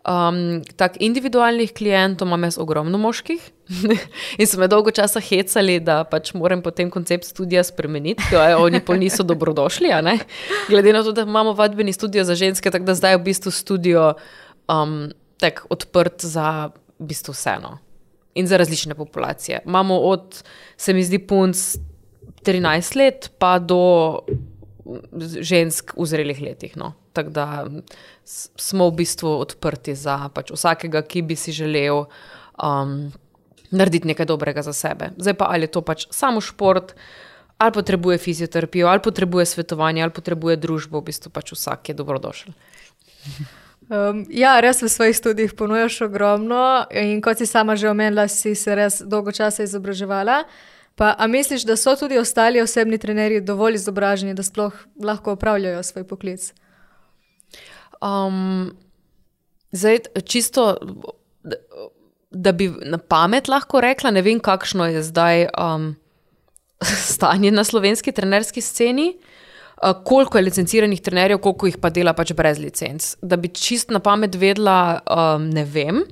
[0.03, 3.39] Um, tak individualnih klientov imam jaz ogromno moških
[4.39, 8.81] in so me dolgo časa hecali, da pač moram potem koncept študija spremeniti, ker oni
[8.83, 9.93] pa niso dobrodošli.
[10.67, 13.51] Glede na to, da imamo vadbeni studio za ženske, tako da zdaj je v bistvu
[13.55, 14.09] studio
[14.67, 17.77] um, tak odprt za v bistvu vseeno
[18.35, 19.61] in za različne populacije.
[19.65, 20.43] Imamo od,
[20.77, 21.77] se mi zdi, punc
[22.43, 24.19] 13 let, pa do
[25.39, 26.75] žensk v zrelih letih.
[26.75, 26.91] No.
[27.13, 27.65] Tako da
[28.25, 32.05] smo v bistvu odprti za pač vsakega, ki bi si želel
[32.57, 33.11] um,
[33.71, 35.11] narediti nekaj dobrega za sebe.
[35.17, 36.95] Zdaj pa ali je to pač samo šport,
[37.57, 42.53] ali potrebuje fizioterapijo, ali potrebuje svetovanje, ali potrebuje družbo, v bistvu pač vsak je dobrodošel.
[43.89, 48.55] Um, ja, res v svojih študijih ponujaš ogromno in kot si sama že omenila, si
[48.55, 50.43] se res dolgo časa izobraževala.
[50.95, 55.83] Pa, a misliš, da so tudi ostali osebni trenerji dovolj izobraženi, da sploh lahko upravljajo
[55.83, 56.53] svoj poklic?
[58.03, 58.71] Um,
[59.71, 60.75] zdaj, čisto,
[62.31, 65.93] da, bi na pamet lahko rekla, ne vem, kakšno je zdaj um,
[67.15, 69.13] stanje na slovenski trenerski sceni.
[70.05, 73.15] Koliko je licenciranih trenerjev, koliko jih pa dela pač brez licenc.
[73.21, 76.03] Da bi čist na pamet vedela, um, ne vem.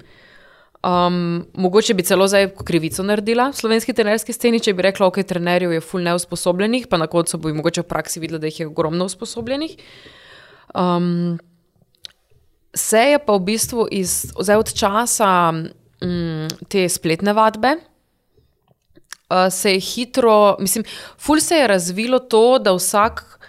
[0.83, 5.21] Um, mogoče bi celo zdaj krivico naredila v slovenski trenerski sceni, če bi rekla, ok,
[5.29, 8.67] trenerjev je full neusposobljenih, pa na koncu bi mogoče v praksi videla, da jih je
[8.67, 9.77] ogromno usposobljenih.
[10.73, 11.37] Um,
[12.73, 19.79] se je pa v bistvu iz, od časa um, te spletne vadbe, uh, se je
[19.79, 20.83] hitro, mislim,
[21.19, 23.39] ful se je razvilo to, da vsak,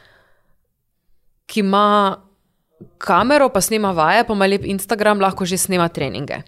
[1.47, 2.23] ki ima
[2.99, 6.43] kamero, pa snema vaje, pa ima lep Instagram, lahko že snema treninge.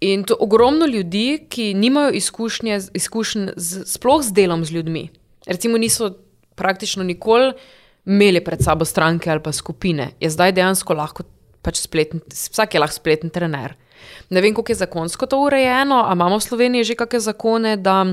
[0.00, 5.08] In to ogromno ljudi, ki nimajo izkušnje, izkušenj z, sploh z delom z ljudmi,
[5.46, 6.10] recimo niso
[6.54, 7.54] praktično nikoli
[8.06, 11.24] imeli pred sabo stranke ali pa skupine, je zdaj dejansko lahko
[11.64, 13.74] pač spleten, vsak je lahko spleten trener.
[14.30, 18.04] Ne vem, kako je zakonsko to urejeno, ali imamo v Sloveniji že kakšne zakone, da,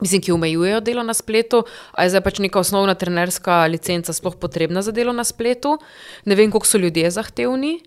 [0.00, 4.38] mislim, ki omejujejo delo na spletu, ali je zdaj pač neka osnovna trenerska licenca sploh
[4.40, 5.76] potrebna za delo na spletu.
[6.24, 7.78] Ne vem, koliko so ljudje zahtevni.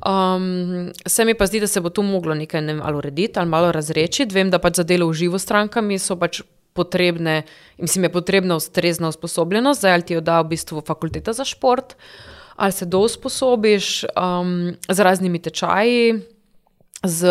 [0.00, 3.48] Um, se mi pa zdi, da se bo tu moglo nekaj ne, ali urediti ali
[3.48, 4.24] malo razreči.
[4.32, 6.40] Vem, da pač za delo v živo strankami so pač
[6.72, 7.42] potrebne,
[7.78, 11.96] mislim, je potrebna ustrezna usposobljenost, zdaj ali ti jo da v bistvu fakulteta za šport,
[12.56, 16.20] ali se do usposobiš um, z raznimi tečaji,
[17.04, 17.26] z,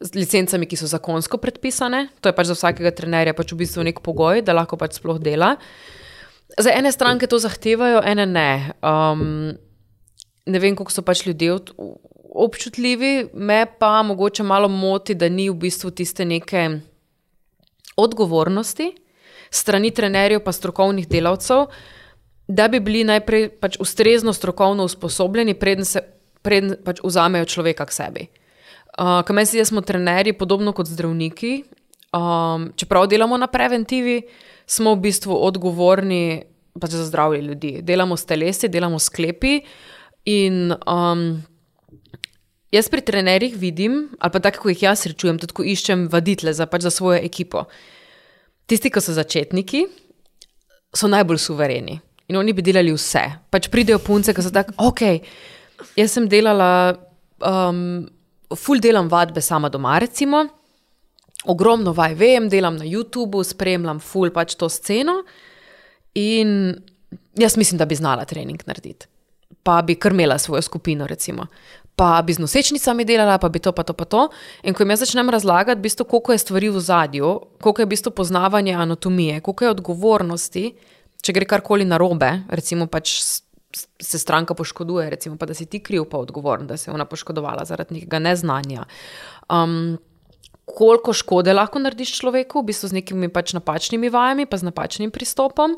[0.00, 2.08] z licencami, ki so zakonsko predpisane.
[2.20, 5.22] To je pač za vsakega trenerja pač v bistvu nek pogoj, da lahko pač sploh
[5.22, 5.54] dela.
[6.58, 8.52] Za ene stranke to zahtevajo, ene ne.
[8.82, 9.54] Um,
[10.50, 11.60] ne vem, kako so pač ljudje
[12.30, 16.80] občutljivi, me pa mogoče malo moti, da ni v bistvu tiste neke
[18.00, 18.92] odgovornosti
[19.50, 21.66] strani trenerjev, pa strokovnih delavcev,
[22.48, 26.02] da bi bili najprej pač ustrezno strokovno usposobljeni, preden se
[26.42, 28.26] preden pač vzamejo človeka k sebi.
[28.98, 31.64] Uh, Kaj meni se zdi, da smo trenerji podobno kot zdravniki.
[32.16, 34.22] Um, čeprav delamo na preventivi,
[34.66, 36.42] smo v bistvu odgovorni
[36.80, 37.72] pač za zdravje ljudi.
[37.86, 39.60] Delamo s telesi, delamo s sklepi.
[40.30, 41.42] In um,
[42.72, 46.54] jaz pri trenerjih vidim, ali pa tako, kot jih jaz srečujem, tudi ko iščem voditele
[46.54, 47.64] za, pač za svojo ekipo.
[48.70, 49.84] Tisti, ki so začetniki,
[50.94, 51.98] so najbolj suvereni
[52.30, 53.24] in oni bi delali vse.
[53.50, 55.02] Pač pridejo punce, ki so tako, ok,
[55.98, 56.70] jaz sem delala,
[57.42, 58.06] um,
[58.54, 60.44] full delam vadbe sama doma, recimo.
[61.50, 65.22] Ogromno vaj vem, delam na YouTubu, spremljam full pač to sceno
[66.14, 66.76] in
[67.38, 69.08] jaz mislim, da bi znala trening narediti
[69.62, 71.46] pa bi krmila svojo skupino, recimo.
[72.00, 74.22] Pa bi z nosečnicami delala, pa bi to, pa to, pa to.
[74.64, 77.28] In ko jim jaz začnem razlagati, bistvo, koliko je stvari v zadju,
[77.60, 80.64] koliko je bistvo poznavanje anatomije, koliko je odgovornosti,
[81.20, 83.12] če gre karkoli narobe, recimo pač
[84.00, 87.04] se stranka poškoduje, recimo pa da si ti kriv, pa odgovoren, da se je ona
[87.04, 88.88] poškodovala zaradi nekega neznanja.
[89.52, 90.00] Um,
[90.64, 95.12] koliko škode lahko narediš človeku, v bistvu z nekimi pač napačnimi vajami, pa z napačnim
[95.12, 95.76] pristopom.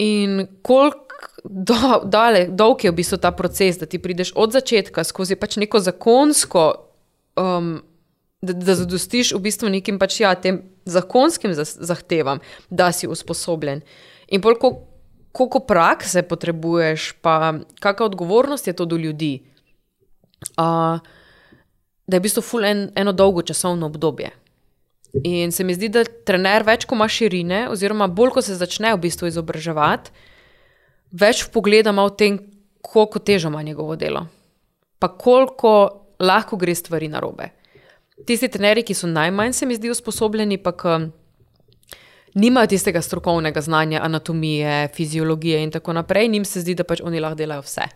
[0.00, 1.05] In koliko
[1.44, 5.56] do, dale, dolg je v bistvu ta proces, da ti prideš od začetka skozi pač
[5.60, 6.64] neko zakonsko,
[7.40, 7.76] um,
[8.42, 13.82] da, da zadostiš v bistvu nekim pač ja, tem zakonskim zahtevam, da si usposobljen.
[14.28, 14.72] In koliko,
[15.32, 19.40] koliko prakse potrebuješ, pa kakšna odgovornost je to do ljudi,
[20.58, 20.98] uh,
[22.06, 24.30] da je v bistvu ful en, eno dolgo časovno obdobje.
[25.24, 28.92] In se mi zdi, da trener več, ko ima širine, oziroma bolj, ko se začne
[28.94, 30.12] v bistvu izobraževati,
[31.12, 32.38] več pogleda v tem,
[32.82, 34.26] koliko težo ima njegovo delo,
[34.98, 37.50] pa koliko lahko gre stvari na robe.
[38.26, 40.72] Tisti trenerji, ki so najmanj, se mi zdijo usposobljeni, pa
[42.34, 47.20] nimajo tistega strokovnega znanja, anatomije, fiziologije in tako naprej, njim se zdi, da pač oni
[47.20, 47.88] lahko delajo vse.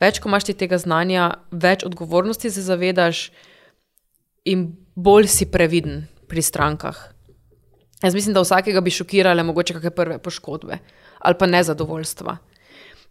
[0.00, 3.30] Več, ko imaš tega znanja, več odgovornosti se zavedaš
[4.44, 6.96] in bolj si previden pri strankah.
[8.02, 10.80] Jaz mislim, da vsakega bi šokirale mogoče kakšne prve poškodbe
[11.22, 12.36] ali pa nezadovoljstva.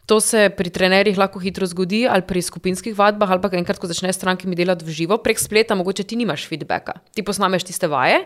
[0.06, 3.88] To se pri trenerjih lahko hitro zgodi, ali pri skupinskih vadbah, ali pa enkrat, ko
[3.88, 7.00] začneš s strankami delati v živo, prek spleta, mogoče ti nimaš feedbacka.
[7.16, 8.26] Ti posnameš tiste vaje,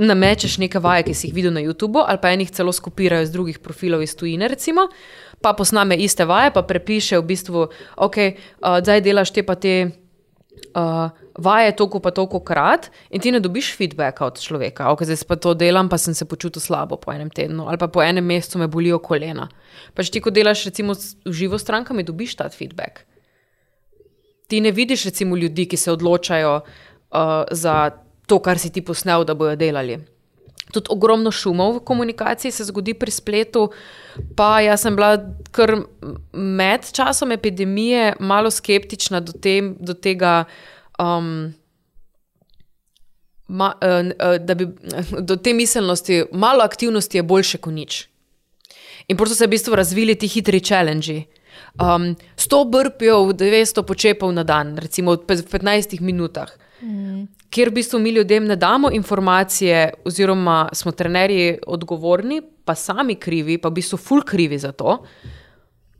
[0.00, 3.32] namečeš neke vaje, ki si jih videl na YouTubu, ali pa enih celo skopirajo iz
[3.34, 4.88] drugih profilov iz tujine, recimo,
[5.42, 7.66] pa posname iste vaje, pa prepiše v bistvu,
[7.96, 9.99] ok, uh, zdaj delaš te pa te.
[10.70, 14.90] Uh, vaje toliko pa toliko krat in ti ne dobiš feedbacka od človeka.
[14.92, 17.88] Ok, zdaj pa to delam, pa sem se počutil slabo po enem tednu ali pa
[17.88, 19.48] po enem mesecu me bolijo kolena.
[19.94, 23.02] Pač ti, ko delaš recimo v živo strankami, dobiš ta feedback.
[24.46, 27.90] Ti ne vidiš recimo ljudi, ki se odločajo uh, za
[28.26, 29.98] to, kar si ti posnel, da bojo delali.
[30.72, 33.68] Tudi ogromno šumov v komunikaciji se zgodi pri spletu.
[34.36, 35.16] Pa jaz sem bila
[35.50, 35.74] kar
[36.32, 40.44] med časom epidemije malo skeptična do, te, do tega,
[40.98, 41.52] um,
[43.48, 44.68] ma, uh, da bi
[45.28, 48.06] do te miselnosti, malo aktivnosti je boljše kot nič.
[49.08, 51.22] In prosto se v bistvu razvili ti hitri challenge.
[51.80, 56.50] Um, 100 brpijo, 200 počepov na dan, recimo v 15 minutah.
[56.82, 57.26] Mm.
[57.50, 63.58] Ker v bistvu mi ljudem ne damo informacije, oziroma smo trenerji odgovorni, pa sami krivi,
[63.58, 65.00] pa v bistvu ful krivi za to,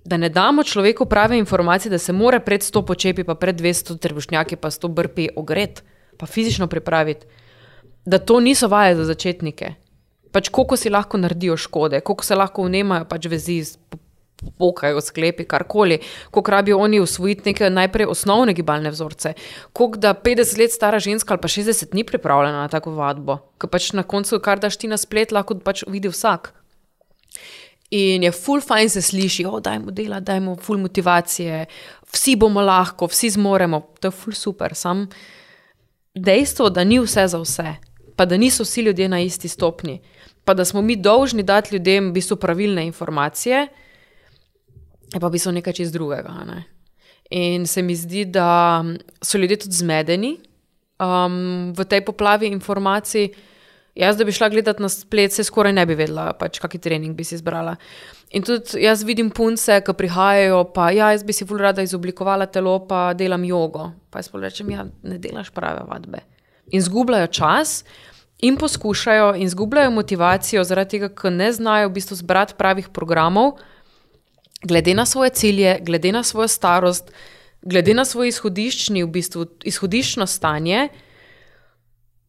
[0.04, 3.98] da ne damo človeku prave informacije, da se mora pred 100 počepi, pa pred 200
[3.98, 5.82] trebušnjaki, pa 100 brpi ogret,
[6.18, 7.26] pa fizično pripraviti,
[8.06, 9.74] da to niso vaje za začetnike.
[10.32, 13.62] Pač koliko si lahko naredijo škode, koliko se lahko vnemajo pač vezi,
[14.58, 15.98] pokajo sklepi, karkoli,
[16.30, 19.32] koliko rabijo oni usvojiti neke najprej osnovne gibalne vzorce,
[19.72, 23.70] koliko da 50 let stara ženska ali pa 60 ni pripravljena na tako vadbo, ker
[23.70, 26.52] pač na koncu, kar daš ti na splet, lahko pač vidi vsak.
[27.90, 31.66] In je full fajn se sliši, oh, da je dela, da je full motivacije,
[32.12, 34.74] vsi bomo lahko, vsi zmoremo, to je full super.
[34.74, 35.08] Sam
[36.14, 37.74] dejstvo, da ni vse za vse,
[38.16, 40.00] pa da niso vsi ljudje na isti stopni,
[40.44, 43.66] pa da smo mi dolžni dati ljudem v bistvu pravilne informacije,
[45.14, 46.34] je pa v bistvu nekaj čez drugega.
[46.46, 46.64] Ne?
[47.30, 48.84] In se mi zdi, da
[49.22, 50.36] so ljudje tudi zmedeni
[50.98, 53.30] um, v tej poplavi informacij.
[53.94, 57.16] Jaz, da bi šla gledati na splet, se skoraj ne bi vedela, pač, kakšen trening
[57.18, 57.74] bi si izbrala.
[58.30, 62.46] In tudi jaz vidim punce, ki prihajajo, pa ja, jaz bi si bolj rada izoblikovala
[62.46, 63.90] telo, pa delam jogo.
[64.10, 66.22] Pa jaz pa rečem, ja, ne delaš prave vadbe.
[66.70, 67.80] In zgubljajo čas,
[68.46, 73.58] in poskušajo, in zgubljajo motivacijo, zaradi tega, ker ne znajo v bistvu zbrati pravih programov,
[74.62, 77.12] glede na svoje cilje, glede na svojo starost,
[77.62, 80.88] glede na svoj izhodiščni, v bistvu izhodiščno stanje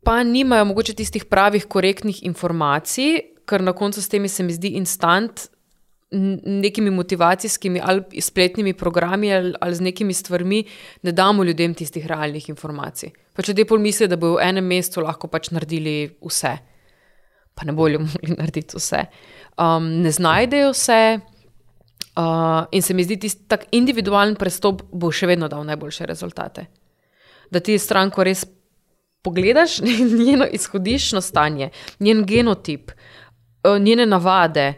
[0.03, 4.75] pa nimajo mogoče tistih pravih, korektnih informacij, ker na koncu s temi se mi zdi
[4.79, 5.47] instant.
[6.11, 10.63] Nekimi motivacijskimi ali spletnimi programi ali, ali z nekimi stvarmi,
[11.01, 13.13] ne damo ljudem tistih realnih informacij.
[13.33, 16.51] Pa če ljudje mislijo, da bodo v enem mestu lahko pač naredili vse,
[17.55, 19.05] pa ne bojo mogli narediti vse.
[19.55, 21.19] Um, ne znajdejo vse,
[22.15, 26.65] uh, in se mi zdi, da tak individualen pristop bo še vedno dal najboljše rezultate.
[27.51, 28.45] Da ti stranko res
[29.21, 29.79] pogledaš
[30.25, 31.69] njeno izhodiščno stanje,
[31.99, 34.73] njen genotip, eh, njene navade,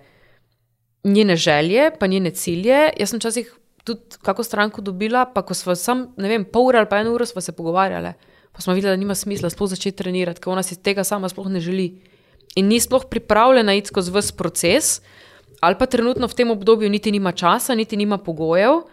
[1.04, 2.90] njene želje, pa njene cilje.
[3.00, 6.80] Jaz sem včasih tudi kako stranko dobila, pa ko smo sam, ne vem, pol ure
[6.80, 8.14] ali pa eno uro se pogovarjali,
[8.52, 11.50] pa smo videli, da nima smisla sploh začeti trenirati, ker ona si tega sama sploh
[11.50, 12.02] ne želi.
[12.56, 15.02] In ni sploh pripravljena iti skozi vse proces,
[15.64, 18.84] ali pa trenutno v tem obdobju niti nima časa, niti nima pogojev,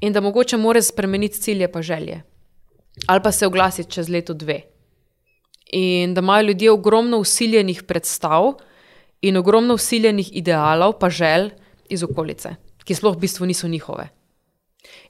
[0.00, 2.22] in da mogoče more spremeniti cilje pa želje
[3.06, 4.60] ali pa se oglasiti čez leto dve.
[5.72, 8.52] In da imajo ljudje ogromno usiljenih predstav
[9.20, 11.50] in ogromno usiljenih idealov, pa žel
[11.88, 14.08] iz okolice, ki sploh v bistvu niso njihove.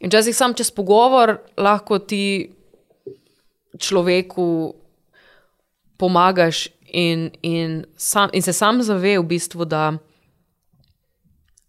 [0.00, 2.50] In včasih sam čez pogovor lahko ti
[3.78, 4.74] človeku
[5.96, 9.92] pomagaš in, in, sam, in se sam zave v bistvu, da.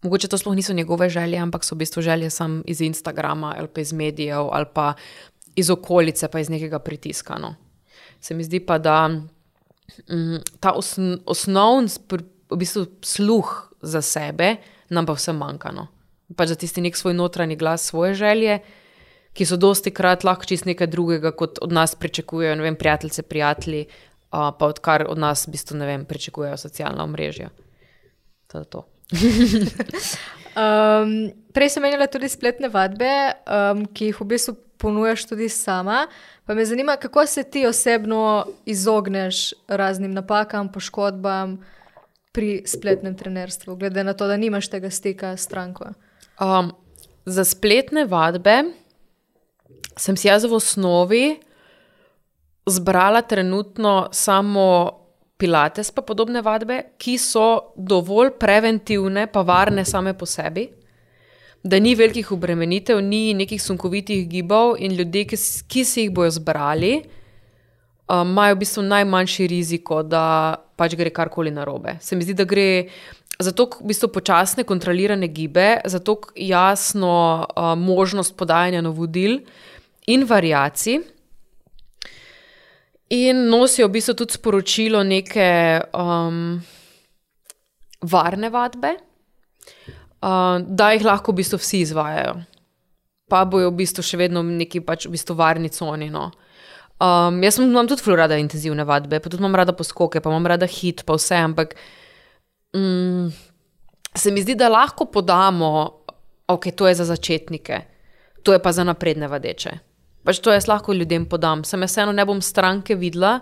[0.02, 3.68] Mogoče to sploh niso njegove želje, ampak so v bistvu želje samo iz Instagrama ali
[3.68, 4.94] pa iz medijev ali pa
[5.56, 7.38] iz okolice, pa iz nekega pritiska.
[7.38, 7.54] No.
[8.20, 11.88] Se mi zdi pa, da mm, ta osn osnovni
[12.50, 14.56] v bistvu sluh za sebe
[14.88, 15.72] nam pa vse manjka.
[15.72, 15.86] No.
[16.36, 18.58] Pač za tisti nek svoj notranji glas, svoje želje,
[19.32, 23.22] ki so dosti krat lahko čist nekaj drugega, kot od nas pričakujejo, ne vem, prijateljice,
[23.22, 27.48] prijatelji, uh, pa odkar od nas v bistvu ne vem, pričakujejo socialna omrežja.
[28.52, 28.91] To je to.
[30.56, 33.10] Um, prej sem menila tudi spletne vadbe,
[33.44, 36.06] um, ki jih v bistvu ponujaš tudi sama.
[36.46, 41.60] Pa me zanima, kako se ti osebno izogneš raznim napakam, poškodbam
[42.32, 45.92] pri spletnem trenerstvu, glede na to, da nimaš tega stika s stranko.
[46.40, 46.72] Um,
[47.24, 48.62] za spletne vadbe
[49.96, 51.24] sem si jaz v osnovi
[52.66, 55.01] zbrala trenutno samo.
[55.42, 60.68] Pilates, pa podobne vadbe, ki so dovolj preventivne, pa varne same po sebi,
[61.62, 66.30] da ni velikih obremenitev, ni nekih sunkovitih gibov in ljudje, ki, ki si jih bojo
[66.38, 66.92] zbrali,
[68.06, 70.24] um, imajo v bistvu najmanjši riziko, da
[70.78, 71.96] pač gre karkoli narobe.
[72.02, 72.68] Se mi zdi, da gre
[73.42, 77.14] za to v bistvu počasne, kontrolirane gibe, za to jasno
[77.46, 79.40] uh, možnost podajanja navodil
[80.06, 81.00] in variacij.
[83.12, 86.56] In nosijo v bistvu tudi sporočilo neke um,
[88.08, 88.94] varne vadbe,
[90.24, 92.38] uh, da jih lahko v bistvu vsi izvajajo.
[93.28, 96.08] Pa bojo v bistvu še vedno neki pač v bistvu varni coni.
[96.12, 96.30] No.
[97.02, 100.48] Um, jaz imam tudi zelo rada intenzivne vadbe, pa tudi imam rada poskoke, pa imam
[100.48, 101.76] rada hit, pa vse, ampak
[102.78, 103.28] um,
[104.14, 105.70] se mi zdi, da lahko podamo,
[106.48, 107.80] ok, to je za začetnike,
[108.42, 109.91] to je pa za napredne vadeče.
[110.22, 113.40] Pač to jaz lahko ljudem podam, sem jaz eno ne bom stranke videla,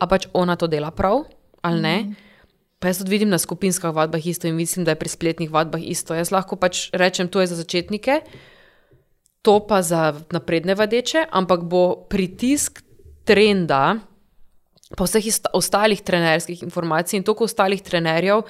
[0.00, 1.24] a pač ona to dela prav
[1.64, 1.96] ali ne.
[2.04, 2.32] Mm.
[2.80, 5.80] Pa jaz tudi vidim na skupinskih vadbah isto in mislim, da je pri spletnih vadbah
[5.80, 6.12] isto.
[6.12, 8.20] Jaz lahko pač rečem, to je za začetnike,
[9.40, 12.82] to pa za napredne vadeče, ampak bo pritisk
[13.24, 13.96] trenda,
[14.92, 15.24] pa vseh
[15.56, 18.44] ostalih trenerskih informacij in toliko ostalih trenerjev,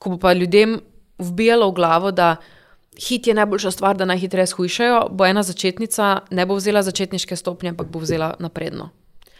[0.00, 0.80] ko bo pa ljudem
[1.20, 2.36] vbijalo v glavo, da
[3.00, 7.74] hit je najboljša stvar, da najhitreje shujšajo, bo ena začetnica ne bo vzela začetniške stopnje,
[7.74, 8.90] ampak bo vzela napredno.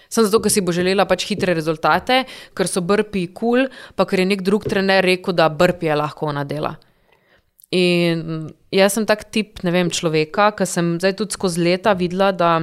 [0.08, 2.24] Samo zato, ker si bo želela pač hitre rezultate,
[2.54, 5.96] ker so brpi kul, cool, pa ker je nek drug trener rekel, da brpi je
[5.98, 6.76] lahko ona dela.
[7.74, 12.30] In jaz sem tak tip, ne vem, človeka, ki sem zdaj tudi skozi leta videla,
[12.30, 12.60] da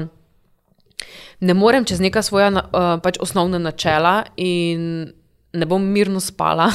[1.42, 5.12] ne morem čez neka svoja uh, pač osnovna načela in
[5.52, 6.70] ne bom mirno spala.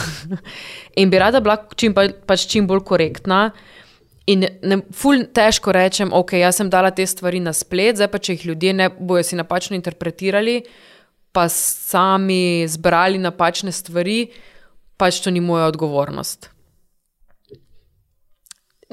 [1.00, 3.50] in bi rada bila čim, pa, pač čim bolj korektna.
[4.26, 8.18] In ne, ful težko rečem, ok, jaz sem dala te stvari na splet, zdaj pa
[8.18, 10.58] če jih ljudje ne bojo si napačno interpretirali,
[11.30, 14.24] pa sami zbrali napačne stvari,
[14.98, 16.50] pač to ni moja odgovornost.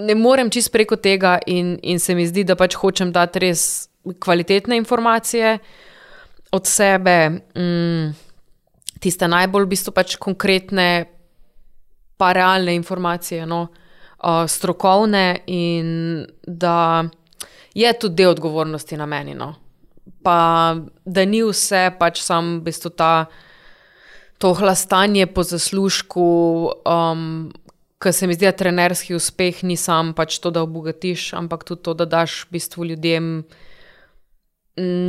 [0.06, 3.68] Ne morem čist preko tega, in, in se mi zdi, da pač hočem dati res
[4.22, 5.58] kvalitetne informacije
[6.54, 7.18] od sebe,
[7.58, 8.10] mm,
[9.02, 11.08] tiste najbolj v bistvu pač konkretne,
[12.22, 13.83] pa realne informacije, no, uh,
[14.48, 17.04] strokovne, in da
[17.74, 19.36] je tudi del odgovornosti na meni.
[19.36, 19.54] No.
[20.24, 23.26] Pa da ni vse pač samo v bistvu ta.
[24.42, 26.24] To hlastanje po zaslužku,
[26.84, 27.54] um,
[28.04, 31.86] ki se mi zdi, da trenerski uspeh ni samo pač to, da obogatiš, ampak tudi
[31.86, 33.30] to, da daš v bistvu ljudem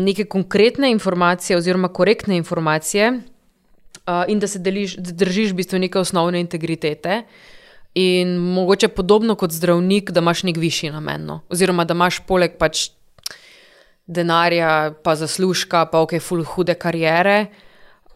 [0.05, 5.99] neke konkretne informacije oziroma korektne informacije uh, in da se deliš, držiš v bistvu neke
[5.99, 7.23] osnovne integritete.
[7.95, 11.41] In mogoče podobno kot zdravnik, da imaš nek višji namen, no.
[11.49, 12.89] oziroma da imaš poleg pač
[14.07, 17.47] denarja, pa zaslužka, pa ok, full hude karijere,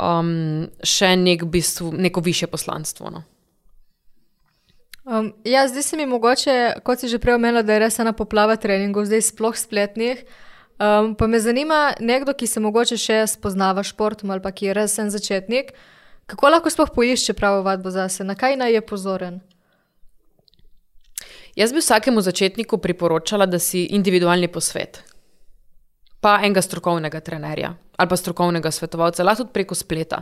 [0.02, 3.10] um, še nek bistvu, neko više poslanstvo.
[3.10, 3.22] No.
[5.08, 8.12] Um, ja, zdaj se mi mogoče, kot si že prej omenila, da je res ena
[8.12, 10.20] poplava treningov, zdaj sploh spletnih.
[10.78, 14.74] Um, pa me zanima, nekdo, ki se mogoče še spoznava športom ali pa ki je
[14.76, 15.72] res en začetnik,
[16.30, 19.40] kako lahko sploh poišče pravo vadbo zase, na kaj naj je pozoren?
[21.58, 25.02] Jaz bi vsakemu začetniku priporočala, da si individualni posvet,
[26.22, 30.20] pa enega strokovnega trenerja ali pa strokovnega svetovalca, lahko tudi preko spleta.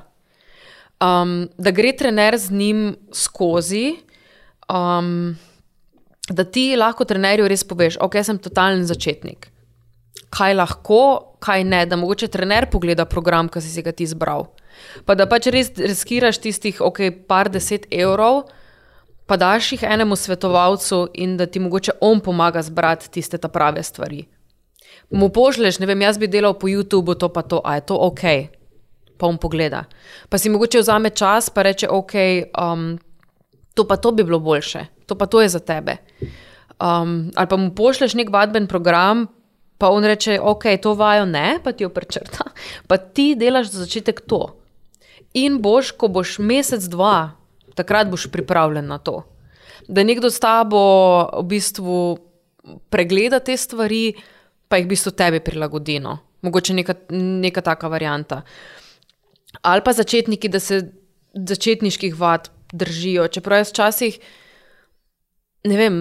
[1.05, 2.79] Um, da gre trener z njim
[3.13, 3.99] skozi,
[4.73, 5.37] um,
[6.33, 9.51] da ti lahko trenerju res poveš, ok, sem totalen začetnik
[10.37, 11.01] kaj lahko,
[11.41, 14.49] kaj ne, da mogoče trener pogleda program, ki si ga ti izbral.
[15.09, 18.47] Pa da pač res riskiraš tistih, ok, par deset evrov,
[19.27, 23.83] pa daš jih enemu svetovalcu in da ti mogoče on pomaga zbrati tiste ta prave
[23.83, 24.25] stvari.
[25.11, 27.95] Mu pošleš, ne vem, jaz bi delal po YouTubu to pa to, a je to
[27.95, 28.23] ok,
[29.19, 29.85] pa on pogleda.
[30.29, 32.13] Pa si mogoče vzame čas, pa reče, ok,
[32.59, 32.99] um,
[33.75, 35.97] to pa to bi bilo boljše, to pa to je za tebe.
[36.81, 39.27] Um, ali pa mu pošleš nek vadben program,
[39.79, 42.49] Pa on reče, ok, to vajo ne, pa ti jo prečrta,
[42.89, 44.57] pa ti delaš za začetek to.
[45.37, 47.37] In boš, ko boš mesec, dva,
[47.77, 49.21] takrat boš pripravljen na to.
[49.89, 50.81] Da nekdo s tabo
[51.37, 51.99] v bistvu
[52.91, 54.17] pregleda te stvari,
[54.69, 56.01] pa jih v bistvu tebi prilagodi.
[56.03, 56.19] No.
[56.43, 58.43] Mogoče neka, neka taka varianta.
[59.63, 60.83] Ali pa začetniki, da se
[61.35, 63.29] začetniških vad držijo.
[63.29, 64.19] Čeprav jaz včasih
[65.67, 65.97] ne vem,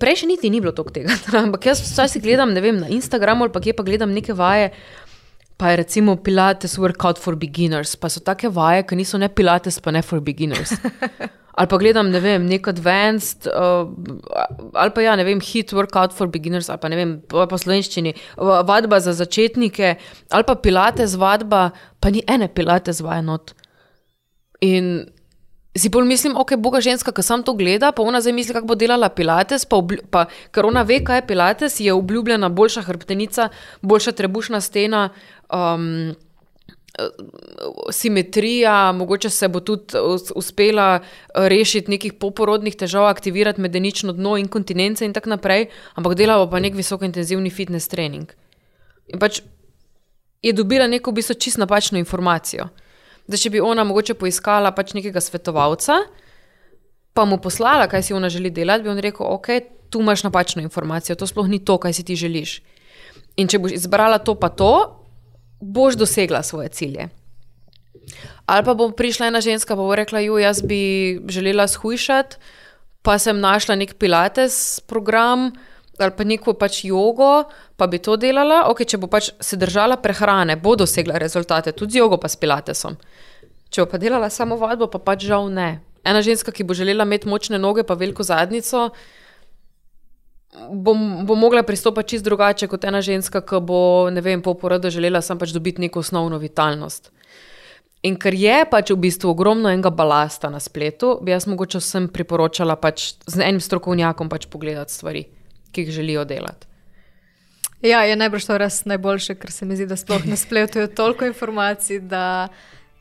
[0.00, 1.14] prej še niti ni bilo tega.
[1.44, 4.72] Ampak jaz včasih gledam vem, na Instagramu ali pa kje pa gledam neke vaje.
[5.64, 9.78] Pa je recimo Pilates workout for beginners, pa so take vaje, ki niso ne Pilates,
[9.80, 10.74] pa ne for beginners.
[11.56, 13.86] Ali pa gledam, ne vem, nek advanced, uh,
[14.74, 18.12] ali pa ja, ne vem, hit workout for beginners, ali pa ne vem, po, slovenščini,
[18.66, 19.94] vadba za začetnike,
[20.34, 23.54] ali pa Pilates vadba, pa ni ene Pilates vaje not.
[24.66, 25.06] In
[25.74, 28.68] Si bolj mislim, ok, boga ženska, ki sam to gleda, pa ona zdaj misli, kako
[28.70, 30.20] bo delala Pilates, pa, pa
[30.54, 33.48] ker ona ve, kaj je Pilates, je obljubljena boljša hrbtenica,
[33.82, 35.08] boljša trebušna stena,
[35.52, 36.14] um,
[37.90, 39.98] simetrija, mogoče se bo tudi
[40.34, 41.00] uspela
[41.34, 46.60] rešiti nekih poporodnih težav, aktivirati medenično dno in kontinence in tako naprej, ampak delava pa
[46.60, 48.30] nek visokointenzivni fitness trening.
[49.08, 49.42] In pač
[50.42, 52.68] je dobila neko v bistvu čist napačno informacijo.
[53.26, 55.98] Da če bi ona mogoče poiskala pač nekega svetovalca,
[57.14, 59.48] pa mu poslala, kaj si ona želi delati, bi on rekel, ok,
[59.90, 62.60] tu imaš napačno informacijo, to sploh ni to, kaj si ti želiš.
[63.36, 65.03] In če boš izbrala to pa to,
[65.64, 67.08] boš dosegla svoje cilje.
[68.46, 72.36] Ali pa bo prišla ena ženska, pa bo rekla: Jo, jaz bi želela shujšati,
[73.02, 75.52] pa sem našla nek pilates program
[75.98, 77.44] ali pa neko pač jogo,
[77.76, 78.64] pa bi to delala.
[78.66, 82.34] Ok, če bo pač se držala prehrane, bo dosegla rezultate, tudi z jogo, pa s
[82.34, 82.96] pilatesom.
[83.70, 85.84] Če bo pa delala samo vadbo, pa pač žal ne.
[86.02, 88.88] Ena ženska, ki bo želela imeti močne noge, pa veliko zadnico,
[90.70, 90.94] bo,
[91.24, 95.22] bo mogla pristopiti čist drugače kot ena ženska, ki bo, ne vem, po porodu želela
[95.22, 97.10] samo pač dobiti neko osnovno vitalnost.
[98.04, 102.08] In ker je pač v bistvu ogromno enega balasta na spletu, bi jaz mogoče vsem
[102.12, 105.24] priporočala pač z enim strokovnjakom pač pogledati stvari,
[105.72, 106.68] ki jih želijo delati.
[107.84, 110.88] Ja, je najbrž to res najboljše, ker se mi zdi, da sploh na spletu je
[110.88, 112.48] toliko informacij, da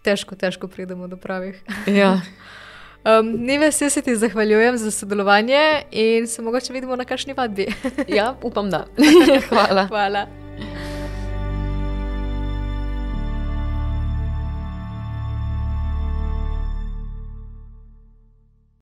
[0.04, 1.60] težko, težko pridemo do pravih.
[1.88, 2.18] Ja.
[3.06, 7.68] Um, Nive, se, se ti zahvaljujem za sodelovanje in se mogoče vidimo na kakšni vadbi.
[8.08, 8.86] ja, upam, da.
[9.50, 9.86] Hvala.
[9.88, 10.28] Hvala.